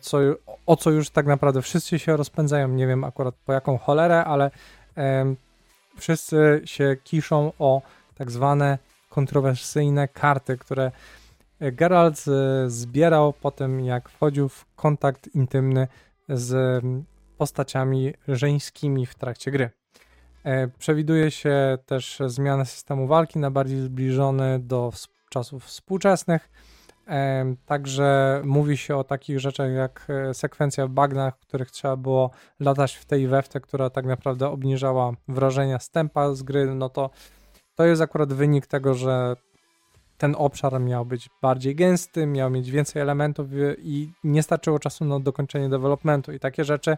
co, 0.00 0.18
o 0.66 0.76
co 0.76 0.90
już 0.90 1.10
tak 1.10 1.26
naprawdę 1.26 1.62
wszyscy 1.62 1.98
się 1.98 2.16
rozpędzają, 2.16 2.68
nie 2.68 2.86
wiem 2.86 3.04
akurat 3.04 3.34
po 3.34 3.52
jaką 3.52 3.78
cholerę, 3.78 4.24
ale 4.24 4.50
e, 4.96 5.34
wszyscy 5.96 6.62
się 6.64 6.96
kiszą 7.04 7.52
o 7.58 7.82
tak 8.14 8.30
zwane 8.30 8.78
kontrowersyjne 9.08 10.08
karty, 10.08 10.58
które 10.58 10.92
Geralt 11.60 12.24
e, 12.28 12.70
zbierał 12.70 13.32
po 13.32 13.50
tym, 13.50 13.80
jak 13.80 14.08
wchodził 14.08 14.48
w 14.48 14.66
kontakt 14.76 15.34
intymny 15.34 15.88
z 16.28 16.82
postaciami 17.38 18.14
żeńskimi 18.28 19.06
w 19.06 19.14
trakcie 19.14 19.50
gry. 19.50 19.70
E, 20.44 20.68
przewiduje 20.68 21.30
się 21.30 21.78
też 21.86 22.18
zmianę 22.26 22.66
systemu 22.66 23.06
walki 23.06 23.38
na 23.38 23.50
bardziej 23.50 23.80
zbliżony 23.80 24.58
do 24.58 24.92
czasów 25.30 25.64
współczesnych. 25.64 26.48
E, 27.12 27.54
także 27.66 28.40
mówi 28.44 28.76
się 28.76 28.96
o 28.96 29.04
takich 29.04 29.40
rzeczach 29.40 29.72
jak 29.72 30.06
sekwencja 30.32 30.86
w 30.86 30.90
bagnach, 30.90 31.38
których 31.38 31.70
trzeba 31.70 31.96
było 31.96 32.30
latać 32.60 32.94
w 32.94 33.04
tej 33.04 33.28
we 33.28 33.42
w 33.42 33.48
te, 33.48 33.60
która 33.60 33.90
tak 33.90 34.06
naprawdę 34.06 34.48
obniżała 34.48 35.12
wrażenia 35.28 35.78
stępa 35.78 36.34
z 36.34 36.42
gry. 36.42 36.74
No 36.74 36.88
to 36.88 37.10
to 37.74 37.84
jest 37.84 38.02
akurat 38.02 38.32
wynik 38.32 38.66
tego, 38.66 38.94
że 38.94 39.36
ten 40.18 40.34
obszar 40.38 40.80
miał 40.80 41.06
być 41.06 41.30
bardziej 41.42 41.74
gęsty, 41.74 42.26
miał 42.26 42.50
mieć 42.50 42.70
więcej 42.70 43.02
elementów 43.02 43.46
i 43.78 44.12
nie 44.24 44.42
starczyło 44.42 44.78
czasu 44.78 45.04
na 45.04 45.20
dokończenie 45.20 45.68
developmentu 45.68 46.32
i 46.32 46.38
takie 46.38 46.64
rzeczy 46.64 46.96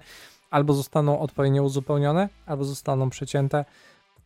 albo 0.50 0.72
zostaną 0.72 1.20
odpowiednio 1.20 1.62
uzupełnione, 1.62 2.28
albo 2.46 2.64
zostaną 2.64 3.10
przycięte. 3.10 3.64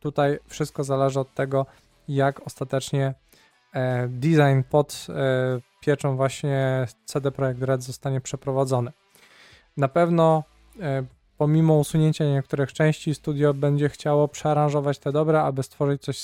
Tutaj 0.01 0.39
wszystko 0.47 0.85
zależy 0.85 1.21
od 1.21 1.35
tego, 1.35 1.67
jak 2.09 2.47
ostatecznie 2.47 3.15
e, 3.75 4.09
design 4.09 4.63
pod 4.71 5.07
e, 5.09 5.68
pieczą 5.81 6.17
właśnie 6.17 6.87
CD 7.05 7.31
Projekt 7.31 7.63
Red 7.63 7.83
zostanie 7.83 8.21
przeprowadzony. 8.21 8.93
Na 9.77 9.89
pewno 9.89 10.45
e, 10.81 11.05
pomimo 11.39 11.75
usunięcia 11.75 12.25
niektórych 12.25 12.73
części, 12.73 13.15
studio 13.15 13.55
będzie 13.55 13.89
chciało 13.89 14.29
przearanżować 14.29 14.99
te 14.99 15.13
dobre, 15.13 15.43
aby 15.43 15.63
stworzyć 15.63 16.03
coś 16.03 16.19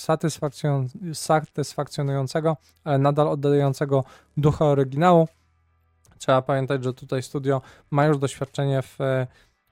satysfakcjonującego, 1.13 2.57
ale 2.85 2.99
nadal 2.99 3.29
oddającego 3.29 4.05
ducha 4.37 4.65
oryginału. 4.65 5.29
Trzeba 6.19 6.43
pamiętać, 6.43 6.85
że 6.85 6.95
tutaj 6.95 7.23
studio 7.23 7.63
ma 7.91 8.07
już 8.07 8.19
doświadczenie 8.19 8.83
w 8.83 9.01
e, 9.01 9.27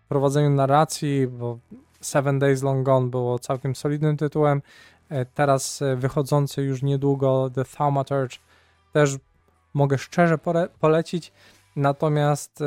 prowadzeniu 0.09 0.51
narracji, 0.51 1.27
bo 1.27 1.59
Seven 2.01 2.39
Days 2.39 2.63
Long 2.63 2.87
Gone 2.87 3.11
było 3.11 3.39
całkiem 3.39 3.75
solidnym 3.77 4.17
tytułem. 4.17 4.63
E, 5.09 5.25
teraz 5.25 5.83
wychodzący 5.97 6.63
już 6.63 6.83
niedługo 6.83 7.51
The 7.55 7.65
Thaumaturge 7.65 8.37
też 8.93 9.17
mogę 9.75 9.99
szczerze 9.99 10.39
polecić. 10.81 11.33
Natomiast 11.77 12.61
e, 12.61 12.65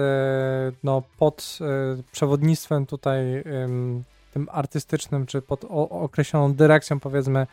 no, 0.83 1.03
pod 1.17 1.59
e, 1.61 2.03
przewodnictwem 2.11 2.85
tutaj 2.85 3.43
tym 4.33 4.49
artystycznym, 4.51 5.25
czy 5.25 5.41
pod 5.41 5.65
określoną 5.89 6.53
dyrekcją 6.53 6.99
powiedzmy 6.99 7.47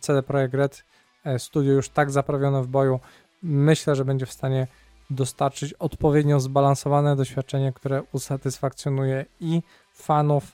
CD 0.00 0.22
Projekt 0.22 0.54
Red 0.54 0.84
e, 1.24 1.38
studio 1.38 1.72
już 1.72 1.88
tak 1.88 2.10
zaprawione 2.10 2.62
w 2.62 2.66
boju, 2.66 3.00
myślę, 3.42 3.96
że 3.96 4.04
będzie 4.04 4.26
w 4.26 4.32
stanie 4.32 4.66
dostarczyć 5.10 5.72
odpowiednio 5.72 6.40
zbalansowane 6.40 7.16
doświadczenie, 7.16 7.72
które 7.72 8.02
usatysfakcjonuje 8.12 9.24
i 9.40 9.62
fanów 9.94 10.52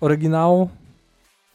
oryginału, 0.00 0.70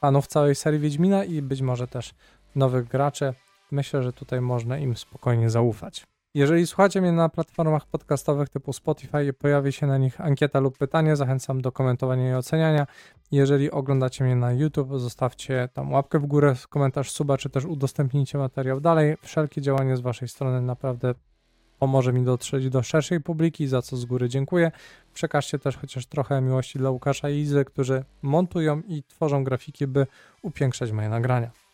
fanów 0.01 0.27
całej 0.27 0.55
serii 0.55 0.79
Wiedźmina 0.79 1.23
i 1.23 1.41
być 1.41 1.61
może 1.61 1.87
też 1.87 2.13
nowych 2.55 2.87
graczy. 2.87 3.33
Myślę, 3.71 4.03
że 4.03 4.13
tutaj 4.13 4.41
można 4.41 4.77
im 4.77 4.97
spokojnie 4.97 5.49
zaufać. 5.49 6.05
Jeżeli 6.33 6.67
słuchacie 6.67 7.01
mnie 7.01 7.11
na 7.11 7.29
platformach 7.29 7.85
podcastowych 7.85 8.49
typu 8.49 8.73
Spotify 8.73 9.25
i 9.25 9.33
pojawi 9.33 9.71
się 9.71 9.87
na 9.87 9.97
nich 9.97 10.21
ankieta 10.21 10.59
lub 10.59 10.77
pytanie, 10.77 11.15
zachęcam 11.15 11.61
do 11.61 11.71
komentowania 11.71 12.31
i 12.31 12.33
oceniania. 12.33 12.87
Jeżeli 13.31 13.71
oglądacie 13.71 14.23
mnie 14.23 14.35
na 14.35 14.53
YouTube, 14.53 14.89
zostawcie 14.95 15.69
tam 15.73 15.91
łapkę 15.91 16.19
w 16.19 16.25
górę, 16.25 16.55
komentarz, 16.69 17.11
suba, 17.11 17.37
czy 17.37 17.49
też 17.49 17.65
udostępnijcie 17.65 18.37
materiał 18.37 18.81
dalej. 18.81 19.17
Wszelkie 19.21 19.61
działanie 19.61 19.97
z 19.97 20.01
Waszej 20.01 20.27
strony 20.27 20.61
naprawdę 20.61 21.13
pomoże 21.79 22.13
mi 22.13 22.23
dotrzeć 22.23 22.69
do 22.69 22.83
szerszej 22.83 23.21
publiki, 23.21 23.67
za 23.67 23.81
co 23.81 23.97
z 23.97 24.05
góry 24.05 24.29
dziękuję. 24.29 24.71
Przekażcie 25.13 25.59
też 25.59 25.77
chociaż 25.77 26.05
trochę 26.05 26.41
miłości 26.41 26.79
dla 26.79 26.89
Łukasza 26.89 27.29
i 27.29 27.37
Izy, 27.37 27.65
którzy 27.65 28.03
montują 28.21 28.81
i 28.87 29.03
tworzą 29.03 29.43
grafiki, 29.43 29.87
by 29.87 30.07
upiększać 30.41 30.91
moje 30.91 31.09
nagrania. 31.09 31.66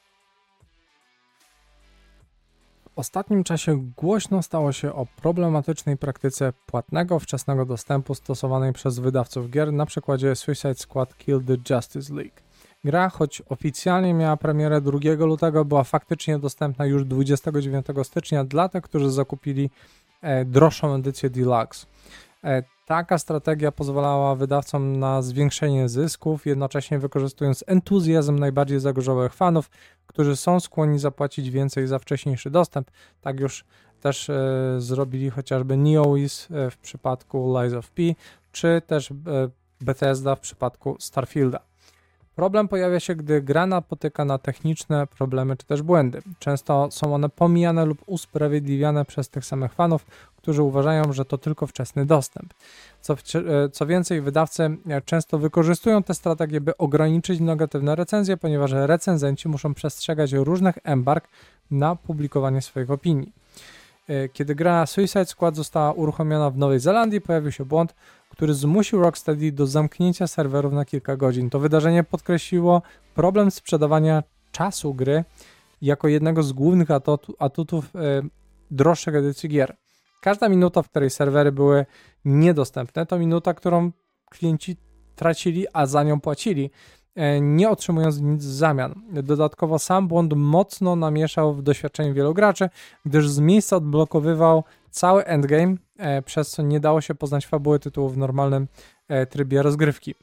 Ostatnim 2.96 3.44
czasie 3.44 3.92
głośno 3.98 4.44
stało 4.44 4.72
się 4.72 4.94
o 4.94 5.06
problematycznej 5.06 5.98
praktyce 5.98 6.54
płatnego 6.66 7.20
wczesnego 7.20 7.66
dostępu 7.66 8.16
stosowanej 8.16 8.74
przez 8.74 9.00
wydawców 9.00 9.50
gier 9.50 9.74
na 9.74 9.86
przykładzie 9.86 10.36
Suicide 10.36 10.76
Squad 10.76 11.18
Kill 11.18 11.44
the 11.46 11.76
Justice 11.76 12.14
League. 12.14 12.36
Gra, 12.84 13.10
choć 13.10 13.42
oficjalnie 13.50 14.14
miała 14.14 14.38
premierę 14.38 14.82
2 14.82 15.00
lutego, 15.26 15.66
była 15.66 15.84
faktycznie 15.84 16.40
dostępna 16.40 16.86
już 16.86 17.06
29 17.06 17.86
stycznia 18.04 18.44
dla 18.44 18.70
tych, 18.70 18.84
którzy 18.84 19.12
zakupili 19.12 19.70
e, 20.22 20.46
droższą 20.46 20.96
edycję 20.96 21.30
Deluxe. 21.30 21.86
Taka 22.86 23.18
strategia 23.18 23.72
pozwalała 23.72 24.36
wydawcom 24.36 25.00
na 25.00 25.22
zwiększenie 25.22 25.90
zysków, 25.90 26.46
jednocześnie 26.46 27.00
wykorzystując 27.00 27.64
entuzjazm 27.68 28.40
najbardziej 28.40 28.80
zagorzałych 28.80 29.34
fanów, 29.34 29.70
którzy 30.08 30.36
są 30.36 30.60
skłonni 30.60 31.00
zapłacić 31.00 31.50
więcej 31.50 31.88
za 31.88 32.00
wcześniejszy 32.00 32.50
dostęp. 32.50 32.92
Tak 33.22 33.40
już 33.40 33.66
też 34.02 34.30
e, 34.30 34.76
zrobili 34.78 35.30
chociażby 35.30 35.78
NeoWiz 35.78 36.48
e, 36.52 36.72
w 36.72 36.78
przypadku 36.78 37.60
Lies 37.60 37.74
of 37.74 37.92
P, 37.92 38.04
czy 38.52 38.82
też 38.88 39.12
e, 39.12 39.16
Bethesda 39.82 40.36
w 40.36 40.40
przypadku 40.40 40.96
Starfielda. 41.00 41.60
Problem 42.36 42.68
pojawia 42.68 43.00
się, 43.00 43.16
gdy 43.16 43.42
gra 43.42 43.66
napotyka 43.66 44.26
na 44.26 44.38
techniczne 44.38 45.08
problemy 45.08 45.58
czy 45.58 45.66
też 45.66 45.82
błędy. 45.82 46.22
Często 46.40 46.88
są 46.92 47.16
one 47.16 47.30
pomijane 47.30 47.86
lub 47.86 48.04
usprawiedliwiane 48.06 49.06
przez 49.06 49.30
tych 49.30 49.46
samych 49.46 49.74
fanów, 49.74 50.06
którzy 50.38 50.64
uważają, 50.64 51.14
że 51.14 51.26
to 51.26 51.38
tylko 51.38 51.68
wczesny 51.68 52.06
dostęp. 52.06 52.54
Co, 53.02 53.14
e, 53.14 53.70
co 53.70 53.86
więcej, 53.86 54.22
wydawcy 54.22 54.78
e, 54.90 55.02
często 55.02 55.38
wykorzystują 55.38 56.04
te 56.04 56.14
strategie, 56.14 56.62
by 56.62 56.78
ograniczyć 56.78 57.40
negatywne 57.40 57.96
recenzje, 57.96 58.38
ponieważ 58.38 58.72
recenzenci 58.72 59.50
muszą 59.50 59.74
przestrzegać 59.74 60.34
różnych 60.34 60.76
embarg 60.84 61.28
na 61.72 61.96
publikowanie 61.96 62.62
swoich 62.62 62.92
opinii. 62.92 63.34
E, 64.08 64.30
kiedy 64.30 64.56
gra 64.56 64.86
Suicide 64.86 65.26
Squad 65.26 65.56
została 65.56 65.92
uruchomiona 65.92 66.50
w 66.50 66.58
Nowej 66.58 66.80
Zelandii, 66.80 67.22
pojawił 67.22 67.52
się 67.52 67.66
błąd, 67.66 67.96
który 68.34 68.54
zmusił 68.54 69.02
Rocksteady 69.02 69.52
do 69.52 69.68
zamknięcia 69.68 70.28
serwerów 70.28 70.74
na 70.74 70.86
kilka 70.86 71.18
godzin. 71.18 71.50
To 71.50 71.60
wydarzenie 71.60 72.04
podkreśliło 72.04 72.82
problem 73.16 73.52
sprzedawania 73.52 74.24
czasu 74.52 74.94
gry 74.94 75.24
jako 75.82 76.08
jednego 76.08 76.44
z 76.44 76.54
głównych 76.54 76.88
atutów 77.40 77.96
e, 77.96 78.22
droższych 78.72 79.16
edycji 79.16 79.50
gier. 79.50 79.76
Każda 80.22 80.50
minuta, 80.50 80.82
w 80.82 80.90
której 80.90 81.10
serwery 81.10 81.52
były 81.52 81.86
niedostępne, 82.26 83.06
to 83.06 83.20
minuta, 83.20 83.54
którą 83.54 83.92
klienci 84.30 84.78
tracili, 85.16 85.66
a 85.74 85.86
za 85.86 86.04
nią 86.04 86.20
płacili, 86.20 86.70
e, 87.16 87.42
nie 87.42 87.70
otrzymując 87.70 88.22
nic 88.22 88.46
w 88.46 88.54
zamian. 88.54 89.02
Dodatkowo 89.24 89.80
sam 89.80 90.08
błąd 90.08 90.34
mocno 90.36 90.96
namieszał 90.96 91.54
w 91.54 91.62
doświadczeniu 91.62 92.14
wielu 92.14 92.34
graczy, 92.34 92.70
gdyż 93.06 93.30
z 93.30 93.40
miejsca 93.40 93.76
odblokowywał 93.76 94.64
cały 94.94 95.26
endgame, 95.26 95.76
e, 95.98 96.22
przez 96.22 96.50
co 96.50 96.62
nie 96.62 96.80
dało 96.80 97.02
się 97.02 97.16
poznać 97.16 97.48
fabuły 97.48 97.80
tytułu 97.80 98.10
w 98.10 98.18
normalnym 98.18 98.68
e, 99.08 99.26
trybie 99.26 99.62
rozgrywki. 99.62 100.16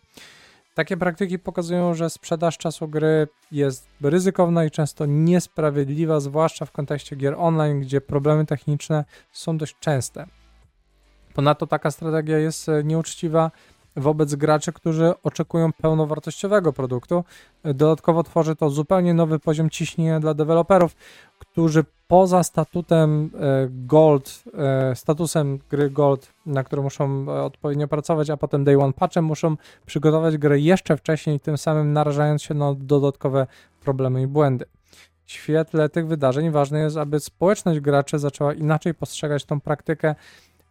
Takie 0.74 0.96
praktyki 0.96 1.38
pokazują, 1.38 1.94
że 1.94 2.10
sprzedaż 2.10 2.58
czasu 2.58 2.88
gry 2.88 3.28
jest 3.52 3.88
ryzykowna 4.00 4.64
i 4.64 4.70
często 4.70 5.06
niesprawiedliwa, 5.06 6.20
zwłaszcza 6.20 6.64
w 6.64 6.72
kontekście 6.72 7.16
gier 7.16 7.34
online, 7.38 7.80
gdzie 7.80 8.00
problemy 8.00 8.46
techniczne 8.46 9.04
są 9.32 9.58
dość 9.58 9.76
częste. 9.80 10.26
Ponadto 11.34 11.66
taka 11.66 11.90
strategia 11.90 12.38
jest 12.38 12.68
e, 12.68 12.84
nieuczciwa 12.84 13.50
wobec 13.96 14.34
graczy, 14.34 14.72
którzy 14.72 15.12
oczekują 15.22 15.72
pełnowartościowego 15.72 16.72
produktu. 16.72 17.24
Dodatkowo 17.64 18.22
tworzy 18.22 18.56
to 18.56 18.70
zupełnie 18.70 19.14
nowy 19.14 19.38
poziom 19.38 19.70
ciśnienia 19.70 20.20
dla 20.20 20.34
deweloperów, 20.34 20.96
którzy 21.38 21.84
poza 22.10 22.42
statutem 22.42 23.30
e, 23.40 23.68
Gold, 23.70 24.42
e, 24.54 24.96
statusem 24.96 25.58
gry 25.70 25.90
Gold, 25.90 26.32
na 26.46 26.64
którą 26.64 26.82
muszą 26.82 27.26
e, 27.28 27.42
odpowiednio 27.42 27.88
pracować, 27.88 28.30
a 28.30 28.36
potem 28.36 28.64
Day 28.64 28.78
One 28.78 28.92
Patchem 28.92 29.24
muszą 29.24 29.56
przygotować 29.86 30.38
grę 30.38 30.58
jeszcze 30.58 30.96
wcześniej, 30.96 31.40
tym 31.40 31.58
samym 31.58 31.92
narażając 31.92 32.42
się 32.42 32.54
na 32.54 32.74
dodatkowe 32.74 33.46
problemy 33.80 34.22
i 34.22 34.26
błędy. 34.26 34.64
W 35.24 35.30
świetle 35.30 35.88
tych 35.88 36.06
wydarzeń 36.06 36.50
ważne 36.50 36.80
jest, 36.80 36.96
aby 36.96 37.20
społeczność 37.20 37.80
graczy 37.80 38.18
zaczęła 38.18 38.54
inaczej 38.54 38.94
postrzegać 38.94 39.44
tą 39.44 39.60
praktykę, 39.60 40.14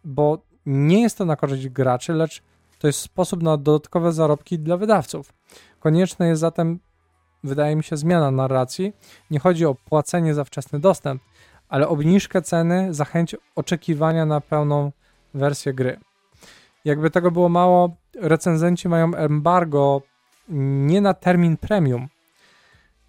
bo 0.04 0.38
nie 0.66 1.02
jest 1.02 1.18
to 1.18 1.24
na 1.24 1.36
korzyść 1.36 1.68
graczy, 1.68 2.12
lecz 2.12 2.42
to 2.78 2.86
jest 2.86 3.00
sposób 3.00 3.42
na 3.42 3.56
dodatkowe 3.56 4.12
zarobki 4.12 4.58
dla 4.58 4.76
wydawców. 4.76 5.32
Konieczne 5.80 6.28
jest 6.28 6.40
zatem 6.40 6.78
wydaje 7.44 7.76
mi 7.76 7.84
się, 7.84 7.96
zmiana 7.96 8.30
narracji. 8.30 8.92
Nie 9.30 9.38
chodzi 9.38 9.66
o 9.66 9.74
płacenie 9.74 10.34
za 10.34 10.44
wczesny 10.44 10.80
dostęp, 10.80 11.22
ale 11.68 11.88
obniżkę 11.88 12.42
ceny 12.42 12.94
za 12.94 13.04
chęć 13.04 13.36
oczekiwania 13.56 14.26
na 14.26 14.40
pełną 14.40 14.92
wersję 15.34 15.74
gry. 15.74 16.00
Jakby 16.84 17.10
tego 17.10 17.30
było 17.30 17.48
mało, 17.48 17.90
recenzenci 18.20 18.88
mają 18.88 19.14
embargo 19.14 20.02
nie 20.48 21.00
na 21.00 21.14
termin 21.14 21.56
premium, 21.56 22.08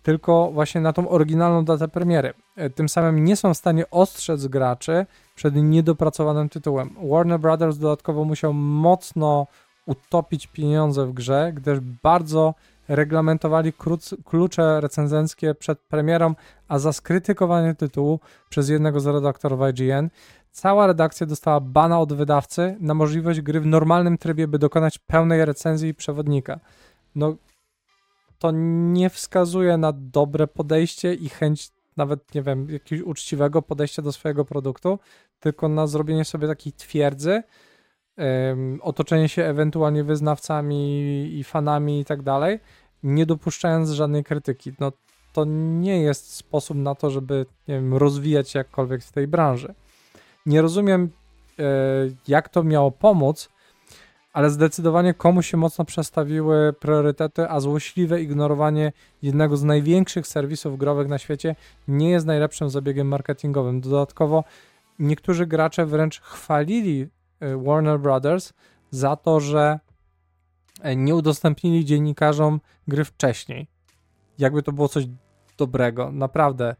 tylko 0.04 0.52
właśnie 0.52 0.82
na 0.82 0.94
tą 0.94 1.10
oryginalną 1.10 1.66
datę 1.66 1.88
premiery. 1.88 2.34
E, 2.56 2.70
tym 2.70 2.90
samym 2.90 3.24
nie 3.24 3.36
są 3.36 3.54
w 3.54 3.58
stanie 3.58 3.90
ostrzec 3.90 4.48
graczy 4.48 5.06
przed 5.36 5.56
niedopracowanym 5.56 6.50
tytułem. 6.50 6.96
Warner 7.12 7.40
Brothers 7.40 7.78
dodatkowo 7.78 8.24
musiał 8.24 8.54
mocno 8.54 9.48
utopić 9.86 10.48
pieniądze 10.48 11.06
w 11.06 11.14
grze, 11.14 11.52
gdyż 11.56 11.80
bardzo 11.80 12.54
reglamentowali 12.88 13.74
klucze 14.26 14.82
recenzenckie 14.82 15.56
przed 15.56 15.80
premierą, 15.80 16.36
a 16.68 16.80
za 16.80 16.94
skrytykowanie 16.94 17.76
tytułu 17.76 18.20
przez 18.50 18.70
jednego 18.70 19.00
z 19.00 19.06
redaktorów 19.06 19.60
IGN 19.70 20.10
cała 20.52 20.88
redakcja 20.88 21.28
dostała 21.28 21.60
bana 21.60 22.00
od 22.00 22.14
wydawcy 22.14 22.78
na 22.80 22.94
możliwość 22.94 23.42
gry 23.42 23.62
w 23.62 23.66
normalnym 23.66 24.18
trybie, 24.18 24.48
by 24.48 24.60
dokonać 24.60 24.98
pełnej 24.98 25.46
recenzji 25.46 25.94
przewodnika. 25.94 26.60
No, 27.16 27.36
to 28.40 28.52
nie 28.92 29.10
wskazuje 29.10 29.78
na 29.78 29.94
dobre 29.96 30.48
podejście 30.48 31.14
i 31.14 31.30
chęć 31.30 31.72
nawet, 31.98 32.36
nie 32.36 32.42
wiem, 32.42 32.70
jakiegoś 32.70 33.08
uczciwego 33.08 33.62
podejścia 33.62 34.02
do 34.02 34.12
swojego 34.12 34.46
produktu, 34.46 35.00
tylko 35.40 35.70
na 35.70 35.88
zrobienie 35.88 36.26
sobie 36.26 36.48
takiej 36.48 36.74
twierdzy, 36.74 37.44
otoczenie 38.82 39.30
się 39.30 39.44
ewentualnie 39.44 40.04
wyznawcami 40.04 41.40
i 41.40 41.44
fanami 41.44 42.00
i 42.00 42.06
tak 42.06 42.22
dalej, 42.22 42.60
nie 43.04 43.26
dopuszczając 43.26 43.90
żadnej 43.90 44.24
krytyki. 44.24 44.74
No 44.80 44.92
to 45.34 45.46
nie 45.80 46.02
jest 46.02 46.34
sposób 46.34 46.78
na 46.78 46.96
to, 46.96 47.10
żeby 47.10 47.46
wiem, 47.68 47.94
rozwijać 47.94 48.50
się 48.50 48.60
jakkolwiek 48.60 49.04
w 49.04 49.12
tej 49.12 49.28
branży. 49.28 49.74
Nie 50.46 50.62
rozumiem, 50.62 51.10
e, 51.60 51.64
jak 52.28 52.50
to 52.50 52.64
miało 52.64 52.92
pomóc, 52.92 53.50
ale 54.34 54.50
zdecydowanie 54.50 55.14
komuś 55.14 55.52
się 55.52 55.58
mocno 55.58 55.86
przestawiły 55.86 56.74
priorytety, 56.74 57.50
a 57.50 57.60
złośliwe 57.60 58.22
ignorowanie 58.22 58.92
jednego 59.22 59.58
z 59.58 59.64
największych 59.64 60.28
serwisów 60.28 60.78
growych 60.78 61.08
na 61.08 61.18
świecie 61.18 61.56
nie 61.88 62.10
jest 62.10 62.26
najlepszym 62.26 62.70
zabiegiem 62.70 63.08
marketingowym. 63.08 63.82
Dodatkowo 63.82 64.44
niektórzy 65.00 65.46
gracze 65.48 65.86
wręcz 65.86 66.22
chwalili 66.22 67.08
Warner 67.42 68.00
Brothers 68.00 68.54
za 68.92 69.16
to, 69.16 69.40
że 69.40 69.80
E, 70.82 70.96
nie 70.96 71.16
udostępnili 71.16 71.86
dziennikarzom 71.86 72.62
gry 72.88 73.06
wcześniej. 73.06 73.68
Jakby 74.38 74.64
to 74.64 74.72
było 74.72 74.88
coś 74.88 75.08
dobrego, 75.58 76.12
naprawdę. 76.12 76.76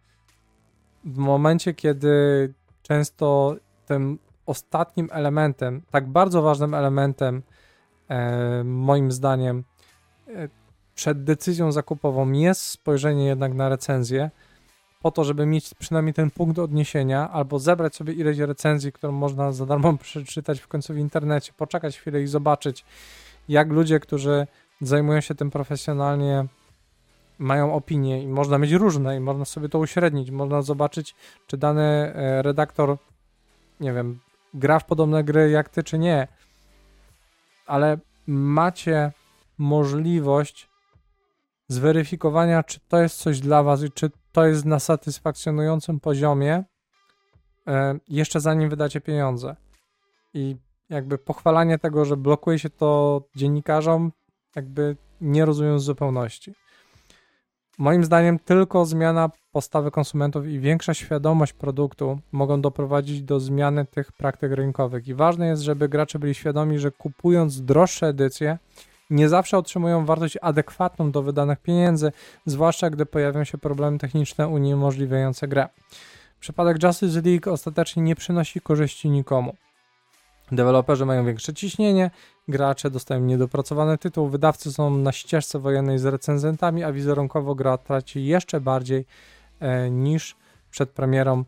W 1.04 1.18
momencie, 1.18 1.74
kiedy 1.74 2.54
często 2.82 3.56
tym 3.86 4.20
ostatnim 4.46 5.10
elementem, 5.12 5.82
tak 5.92 6.08
bardzo 6.08 6.42
ważnym 6.42 6.74
elementem, 6.74 7.44
e, 8.10 8.64
moim 8.64 9.12
zdaniem, 9.12 9.64
e, 10.28 10.50
przed 10.96 11.24
decyzją 11.24 11.72
zakupową 11.72 12.32
jest 12.32 12.62
spojrzenie 12.62 13.26
jednak 13.26 13.54
na 13.54 13.70
recenzję, 13.70 14.32
po 15.02 15.12
to, 15.12 15.24
żeby 15.24 15.46
mieć 15.46 15.74
przynajmniej 15.74 16.14
ten 16.14 16.32
punkt 16.32 16.60
odniesienia, 16.60 17.30
albo 17.32 17.60
zebrać 17.60 17.96
sobie 17.96 18.14
ileś 18.14 18.38
recenzji, 18.38 18.92
którą 18.92 19.14
można 19.14 19.52
za 19.52 19.66
darmo 19.66 19.98
przeczytać 20.04 20.60
w 20.60 20.68
końcu 20.68 20.94
w 20.94 20.98
internecie, 20.98 21.54
poczekać 21.58 21.98
chwilę 21.98 22.22
i 22.22 22.28
zobaczyć, 22.28 22.86
jak 23.50 23.70
ludzie, 23.70 24.00
którzy 24.00 24.48
zajmują 24.82 25.22
się 25.22 25.36
tym 25.36 25.52
profesjonalnie, 25.52 26.46
mają 27.40 27.74
opinie 27.74 28.24
i 28.24 28.28
można 28.28 28.58
mieć 28.58 28.72
różne 28.72 29.18
i 29.18 29.20
można 29.20 29.46
sobie 29.46 29.70
to 29.70 29.80
uśrednić, 29.80 30.32
można 30.32 30.62
zobaczyć, 30.62 31.16
czy 31.48 31.58
dany 31.58 31.82
e, 31.82 32.42
redaktor, 32.42 32.98
nie 33.80 33.94
wiem, 33.94 34.20
gra 34.54 34.80
w 34.80 34.86
podobne 34.86 35.24
gry 35.24 35.50
jak 35.50 35.70
ty, 35.70 35.84
czy 35.84 36.00
nie, 36.00 36.28
ale 37.66 37.98
macie 38.28 39.12
możliwość 39.58 40.70
zweryfikowania, 41.68 42.64
czy 42.64 42.80
to 42.88 43.02
jest 43.02 43.18
coś 43.18 43.40
dla 43.40 43.64
was 43.64 43.84
i 43.84 43.92
czy 43.92 44.12
to 44.32 44.46
jest 44.46 44.66
na 44.66 44.80
satysfakcjonującym 44.80 46.00
poziomie, 46.00 46.64
e, 47.68 48.00
jeszcze 48.08 48.40
zanim 48.40 48.70
wydacie 48.70 49.02
pieniądze. 49.02 49.56
I 50.34 50.56
jakby 50.90 51.18
pochwalanie 51.18 51.78
tego, 51.78 52.06
że 52.06 52.18
blokuje 52.18 52.60
się 52.60 52.70
to 52.70 53.22
dziennikarzom, 53.36 54.12
jakby 54.56 54.96
nie 55.22 55.46
rozumiem 55.46 55.80
z 55.80 55.84
zupełności. 55.84 56.54
Moim 57.78 58.04
zdaniem 58.04 58.40
tylko 58.40 58.86
zmiana 58.86 59.30
postawy 59.52 59.92
konsumentów 59.92 60.48
i 60.48 60.60
większa 60.60 60.94
świadomość 60.94 61.54
produktu 61.54 62.20
mogą 62.32 62.62
doprowadzić 62.62 63.22
do 63.24 63.40
zmiany 63.40 63.86
tych 63.86 64.12
praktyk 64.12 64.52
rynkowych. 64.52 65.08
I 65.08 65.14
ważne 65.14 65.48
jest, 65.48 65.62
żeby 65.62 65.90
gracze 65.90 66.20
byli 66.20 66.34
świadomi, 66.34 66.80
że 66.80 66.92
kupując 66.92 67.62
droższe 67.62 68.08
edycje, 68.08 68.58
nie 69.12 69.30
zawsze 69.30 69.58
otrzymują 69.58 70.06
wartość 70.06 70.38
adekwatną 70.42 71.12
do 71.12 71.24
wydanych 71.24 71.60
pieniędzy, 71.60 72.12
zwłaszcza 72.46 72.90
gdy 72.90 73.06
pojawią 73.06 73.44
się 73.44 73.58
problemy 73.58 73.98
techniczne 73.98 74.48
uniemożliwiające 74.48 75.48
grę. 75.48 75.70
Przypadek 76.40 76.84
Justice 76.84 77.22
League 77.22 77.52
ostatecznie 77.52 78.04
nie 78.04 78.16
przynosi 78.16 78.62
korzyści 78.62 79.10
nikomu. 79.10 79.56
Deweloperzy 80.52 81.06
mają 81.06 81.26
większe 81.26 81.54
ciśnienie, 81.54 82.12
gracze 82.48 82.90
dostają 82.90 83.22
niedopracowany 83.22 83.98
tytuł, 83.98 84.28
wydawcy 84.28 84.72
są 84.72 84.98
na 84.98 85.12
ścieżce 85.12 85.60
wojennej 85.60 86.00
z 86.00 86.06
recenzentami, 86.06 86.84
a 86.84 86.92
wizerunkowo 86.92 87.56
gra 87.56 87.78
traci 87.78 88.26
jeszcze 88.26 88.62
bardziej 88.62 89.06
e, 89.60 89.90
niż 89.90 90.36
przed 90.72 90.90
premierą, 90.90 91.44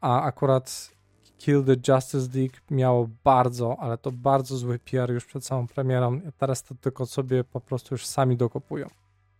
a 0.00 0.22
akurat 0.22 0.95
Kill 1.38 1.64
the 1.64 1.92
Justice 1.92 2.38
League 2.38 2.54
miało 2.70 3.08
bardzo, 3.24 3.76
ale 3.80 3.98
to 3.98 4.12
bardzo 4.12 4.56
zły 4.56 4.78
PR 4.78 5.10
już 5.10 5.24
przed 5.24 5.44
samą 5.44 5.66
premierą. 5.66 6.20
Teraz 6.38 6.62
to 6.62 6.74
tylko 6.74 7.06
sobie 7.06 7.44
po 7.44 7.60
prostu 7.60 7.94
już 7.94 8.06
sami 8.06 8.36
dokopują. 8.36 8.86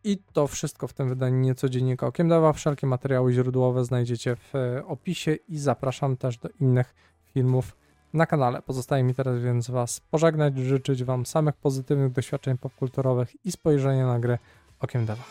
I 0.05 0.19
to 0.33 0.47
wszystko 0.47 0.89
w 0.89 0.93
tym 0.93 1.09
wydaniu 1.09 1.37
niecodziennika 1.37 2.07
okiem 2.07 2.29
dawa. 2.29 2.53
Wszelkie 2.53 2.87
materiały 2.87 3.33
źródłowe 3.33 3.85
znajdziecie 3.85 4.37
w 4.37 4.55
e, 4.55 4.87
opisie 4.87 5.35
i 5.49 5.59
zapraszam 5.59 6.17
też 6.17 6.39
do 6.39 6.49
innych 6.61 6.95
filmów 7.35 7.77
na 8.13 8.27
kanale. 8.27 8.63
Pozostaje 8.63 9.03
mi 9.03 9.15
teraz 9.15 9.41
więc 9.41 9.71
Was 9.71 10.01
pożegnać, 10.01 10.59
życzyć 10.59 11.05
Wam 11.05 11.27
samych 11.27 11.57
pozytywnych 11.57 12.13
doświadczeń 12.13 12.59
popkulturowych 12.59 13.47
i 13.47 13.53
spojrzenia 13.53 14.07
na 14.07 14.21
grę 14.21 14.39
okiem 14.81 15.07
dewa. 15.07 15.25